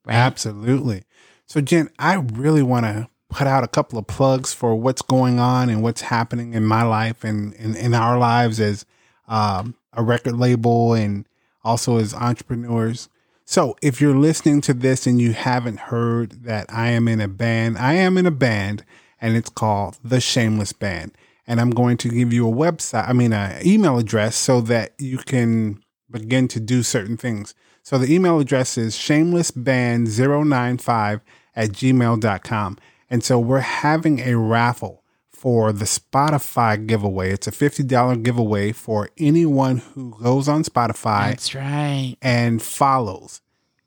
Right. 0.06 0.15
Absolutely. 0.15 1.04
So, 1.46 1.62
Jen, 1.62 1.89
I 2.00 2.15
really 2.15 2.63
want 2.63 2.86
to 2.86 3.10
put 3.30 3.48
out 3.48 3.63
a 3.63 3.67
couple 3.67 4.00
of 4.00 4.08
plugs 4.08 4.54
for 4.54 4.76
what's 4.76 5.02
going 5.02 5.39
on 5.39 5.70
and 5.70 5.84
what's 5.84 6.02
happening 6.02 6.54
in 6.54 6.65
my 6.65 6.84
life 6.84 7.24
and 7.24 7.54
in, 7.56 7.76
in 7.76 7.93
our 7.93 8.17
lives 8.17 8.60
as 8.60 8.86
um, 9.28 9.76
a 9.93 10.04
record 10.04 10.38
label 10.38 10.93
and 10.93 11.28
also 11.63 11.98
as 11.98 12.13
entrepreneurs. 12.13 13.10
So, 13.43 13.76
if 13.82 14.00
you're 14.02 14.15
listening 14.15 14.62
to 14.62 14.74
this 14.74 15.08
and 15.08 15.22
you 15.22 15.34
haven't 15.34 15.80
heard 15.80 16.43
that 16.43 16.65
I 16.70 16.89
am 16.89 17.08
in 17.08 17.22
a 17.22 17.28
band, 17.28 17.78
I 17.78 17.93
am 17.93 18.17
in 18.17 18.26
a 18.26 18.32
band 18.32 18.84
and 19.21 19.36
it's 19.36 19.49
called 19.49 19.97
The 20.03 20.19
Shameless 20.19 20.73
Band. 20.73 21.12
And 21.45 21.62
I'm 21.62 21.69
going 21.69 21.97
to 21.97 22.10
give 22.10 22.34
you 22.34 22.47
a 22.47 22.51
website, 22.51 23.08
I 23.08 23.13
mean, 23.13 23.32
an 23.34 23.65
email 23.65 23.97
address 23.97 24.36
so 24.36 24.60
that 24.62 24.93
you 24.99 25.17
can 25.19 25.82
begin 26.12 26.47
to 26.49 26.60
do 26.60 26.84
certain 26.84 27.17
things. 27.17 27.56
So 27.84 27.97
the 27.97 28.13
email 28.13 28.39
address 28.39 28.77
is 28.77 28.95
shamelessband095 28.95 31.21
at 31.56 31.69
gmail.com. 31.69 32.77
And 33.10 33.23
so 33.23 33.39
we're 33.39 33.60
having 33.60 34.19
a 34.19 34.38
raffle 34.38 35.03
for 35.32 35.71
the 35.71 35.86
Spotify 35.86 36.86
giveaway. 36.86 37.32
It's 37.32 37.47
a 37.47 37.51
$50 37.51 38.23
giveaway 38.23 38.73
for 38.73 39.10
anyone 39.17 39.77
who 39.77 40.13
goes 40.21 40.49
on 40.49 40.63
Spotify 40.63 41.30
That's 41.30 41.56
right. 41.56 42.15
and 42.21 42.62
follows. 42.62 43.41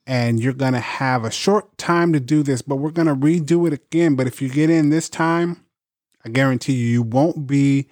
And 0.06 0.40
you're 0.40 0.52
going 0.52 0.72
to 0.72 0.80
have 0.80 1.24
a 1.24 1.30
short 1.30 1.76
time 1.78 2.12
to 2.12 2.20
do 2.20 2.42
this, 2.42 2.62
but 2.62 2.76
we're 2.76 2.90
going 2.90 3.06
to 3.06 3.14
redo 3.14 3.66
it 3.66 3.72
again. 3.72 4.16
But 4.16 4.26
if 4.26 4.42
you 4.42 4.48
get 4.48 4.70
in 4.70 4.90
this 4.90 5.08
time, 5.08 5.64
I 6.24 6.30
guarantee 6.30 6.72
you, 6.72 6.86
you 6.88 7.02
won't 7.02 7.46
be 7.46 7.88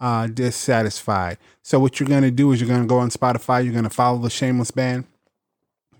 uh, 0.00 0.26
dissatisfied. 0.26 1.38
So, 1.62 1.78
what 1.78 1.98
you're 1.98 2.08
going 2.08 2.22
to 2.22 2.30
do 2.30 2.52
is 2.52 2.60
you're 2.60 2.68
going 2.68 2.82
to 2.82 2.88
go 2.88 2.98
on 2.98 3.10
Spotify, 3.10 3.64
you're 3.64 3.72
going 3.72 3.84
to 3.84 3.90
follow 3.90 4.18
the 4.18 4.30
Shameless 4.30 4.72
Band. 4.72 5.06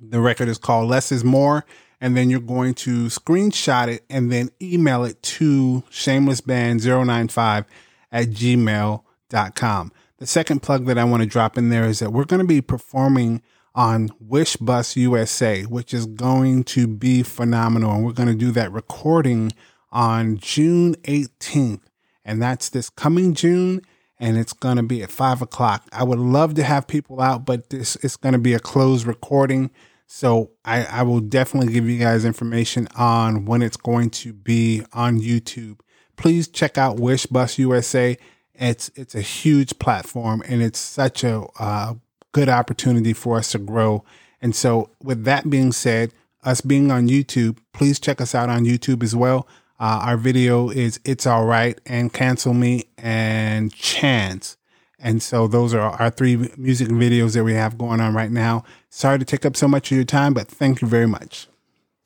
The 0.00 0.20
record 0.20 0.48
is 0.48 0.58
called 0.58 0.90
Less 0.90 1.12
is 1.12 1.24
More. 1.24 1.64
And 2.00 2.16
then 2.16 2.28
you're 2.28 2.40
going 2.40 2.74
to 2.74 3.06
screenshot 3.06 3.86
it 3.86 4.04
and 4.10 4.32
then 4.32 4.50
email 4.60 5.04
it 5.04 5.22
to 5.22 5.84
shamelessband095 5.88 7.64
at 8.10 8.28
gmail.com. 8.30 9.92
The 10.18 10.26
second 10.26 10.62
plug 10.62 10.86
that 10.86 10.98
I 10.98 11.04
want 11.04 11.22
to 11.22 11.28
drop 11.28 11.56
in 11.56 11.68
there 11.68 11.84
is 11.84 12.00
that 12.00 12.12
we're 12.12 12.24
going 12.24 12.40
to 12.42 12.46
be 12.46 12.60
performing 12.60 13.40
on 13.74 14.10
Wish 14.20 14.56
Bus 14.56 14.96
USA, 14.96 15.62
which 15.62 15.94
is 15.94 16.06
going 16.06 16.64
to 16.64 16.86
be 16.86 17.22
phenomenal. 17.22 17.92
And 17.92 18.04
we're 18.04 18.12
going 18.12 18.28
to 18.28 18.34
do 18.34 18.50
that 18.52 18.72
recording 18.72 19.52
on 19.90 20.38
June 20.38 20.94
18th. 21.04 21.82
And 22.24 22.42
that's 22.42 22.68
this 22.68 22.90
coming 22.90 23.34
June. 23.34 23.82
And 24.18 24.38
it's 24.38 24.52
going 24.52 24.76
to 24.76 24.82
be 24.82 25.02
at 25.02 25.10
five 25.10 25.42
o'clock. 25.42 25.88
I 25.92 26.04
would 26.04 26.18
love 26.18 26.54
to 26.54 26.62
have 26.62 26.86
people 26.86 27.20
out, 27.20 27.44
but 27.44 27.70
this 27.70 27.96
is 27.96 28.16
going 28.16 28.34
to 28.34 28.38
be 28.38 28.54
a 28.54 28.60
closed 28.60 29.06
recording. 29.06 29.70
So 30.06 30.50
I, 30.64 30.84
I 30.84 31.02
will 31.02 31.20
definitely 31.20 31.72
give 31.72 31.88
you 31.88 31.98
guys 31.98 32.24
information 32.24 32.86
on 32.94 33.46
when 33.46 33.62
it's 33.62 33.78
going 33.78 34.10
to 34.10 34.32
be 34.32 34.82
on 34.92 35.18
YouTube. 35.18 35.80
Please 36.16 36.46
check 36.46 36.78
out 36.78 37.00
Wish 37.00 37.26
Bus 37.26 37.58
USA. 37.58 38.16
It's 38.54 38.90
it's 38.94 39.14
a 39.14 39.22
huge 39.22 39.78
platform 39.78 40.42
and 40.46 40.62
it's 40.62 40.78
such 40.78 41.24
a 41.24 41.46
uh, 41.58 41.94
good 42.32 42.48
opportunity 42.48 43.12
for 43.12 43.38
us 43.38 43.52
to 43.52 43.58
grow. 43.58 44.04
And 44.40 44.56
so, 44.56 44.90
with 45.02 45.24
that 45.24 45.48
being 45.48 45.72
said, 45.72 46.12
us 46.42 46.60
being 46.60 46.90
on 46.90 47.08
YouTube, 47.08 47.58
please 47.72 48.00
check 48.00 48.20
us 48.20 48.34
out 48.34 48.48
on 48.48 48.64
YouTube 48.64 49.02
as 49.02 49.14
well. 49.14 49.46
Uh, 49.78 50.00
our 50.02 50.16
video 50.16 50.70
is 50.70 51.00
It's 51.04 51.26
All 51.26 51.44
Right 51.44 51.80
and 51.86 52.12
Cancel 52.12 52.54
Me 52.54 52.84
and 52.98 53.72
Chance. 53.72 54.56
And 54.98 55.20
so 55.20 55.48
those 55.48 55.74
are 55.74 55.80
our 55.80 56.10
three 56.10 56.48
music 56.56 56.88
videos 56.88 57.34
that 57.34 57.42
we 57.42 57.54
have 57.54 57.76
going 57.76 58.00
on 58.00 58.14
right 58.14 58.30
now. 58.30 58.62
Sorry 58.88 59.18
to 59.18 59.24
take 59.24 59.44
up 59.44 59.56
so 59.56 59.66
much 59.66 59.90
of 59.90 59.96
your 59.96 60.04
time, 60.04 60.32
but 60.32 60.46
thank 60.46 60.80
you 60.80 60.86
very 60.86 61.08
much. 61.08 61.48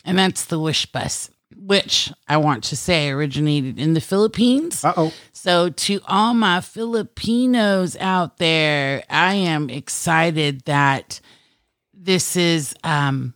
And 0.05 0.19
that's 0.19 0.47
the 0.47 0.59
Wish 0.59 0.87
Bus, 0.87 1.31
which 1.55 2.13
I 2.29 2.39
want 2.39 2.65
to 2.65 2.77
say 2.77 3.11
originated 3.11 3.79
in 3.79 3.95
the 3.95 4.01
Philippines. 4.01 4.85
Uh 4.85 4.93
oh. 4.97 5.13
So, 5.33 5.71
to 5.71 6.01
all 6.09 6.35
my 6.35 6.61
Filipinos 6.61 7.97
out 7.99 8.39
there, 8.39 9.05
I 9.09 9.35
am 9.35 9.71
excited 9.71 10.63
that 10.63 11.21
this 11.95 12.37
is 12.37 12.75
um, 12.83 13.35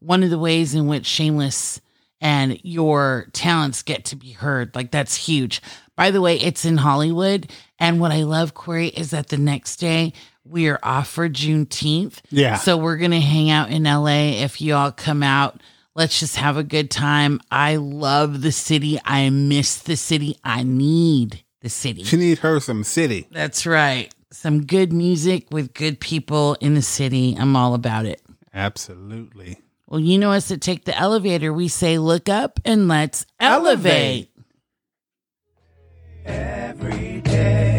one 0.00 0.22
of 0.22 0.30
the 0.30 0.38
ways 0.38 0.74
in 0.74 0.88
which 0.88 1.06
Shameless 1.06 1.80
and 2.20 2.58
your 2.62 3.26
talents 3.32 3.82
get 3.82 4.04
to 4.06 4.16
be 4.16 4.32
heard. 4.32 4.74
Like, 4.74 4.90
that's 4.90 5.16
huge. 5.16 5.60
By 5.96 6.10
the 6.10 6.20
way, 6.20 6.38
it's 6.38 6.64
in 6.64 6.76
Hollywood. 6.76 7.50
And 7.78 8.00
what 8.00 8.12
I 8.12 8.22
love, 8.22 8.54
Corey, 8.54 8.88
is 8.88 9.10
that 9.10 9.28
the 9.28 9.38
next 9.38 9.76
day 9.76 10.12
we 10.44 10.68
are 10.68 10.78
off 10.82 11.08
for 11.08 11.28
Juneteenth. 11.28 12.20
Yeah. 12.30 12.56
So, 12.56 12.76
we're 12.76 12.98
going 12.98 13.10
to 13.10 13.20
hang 13.20 13.50
out 13.50 13.70
in 13.70 13.84
LA. 13.84 14.42
If 14.42 14.60
you 14.60 14.74
all 14.74 14.92
come 14.92 15.22
out, 15.22 15.60
let's 15.94 16.20
just 16.20 16.36
have 16.36 16.56
a 16.56 16.62
good 16.62 16.90
time. 16.90 17.40
I 17.50 17.76
love 17.76 18.42
the 18.42 18.52
city. 18.52 18.98
I 19.04 19.30
miss 19.30 19.76
the 19.76 19.96
city. 19.96 20.38
I 20.44 20.62
need 20.62 21.42
the 21.60 21.68
city. 21.68 22.04
She 22.04 22.16
need 22.16 22.38
her 22.38 22.60
some 22.60 22.84
city. 22.84 23.28
That's 23.30 23.66
right. 23.66 24.12
Some 24.30 24.64
good 24.64 24.92
music 24.92 25.46
with 25.50 25.74
good 25.74 26.00
people 26.00 26.54
in 26.60 26.74
the 26.74 26.82
city. 26.82 27.36
I'm 27.38 27.54
all 27.54 27.74
about 27.74 28.06
it. 28.06 28.22
Absolutely. 28.54 29.58
Well, 29.86 30.00
you 30.00 30.18
know 30.18 30.32
us 30.32 30.50
at 30.50 30.62
Take 30.62 30.84
the 30.84 30.96
Elevator. 30.96 31.52
We 31.52 31.68
say, 31.68 31.98
look 31.98 32.28
up 32.28 32.58
and 32.64 32.88
let's 32.88 33.26
elevate. 33.38 34.30
Elevate. 36.24 36.70
Every 36.72 37.20
day. 37.20 37.71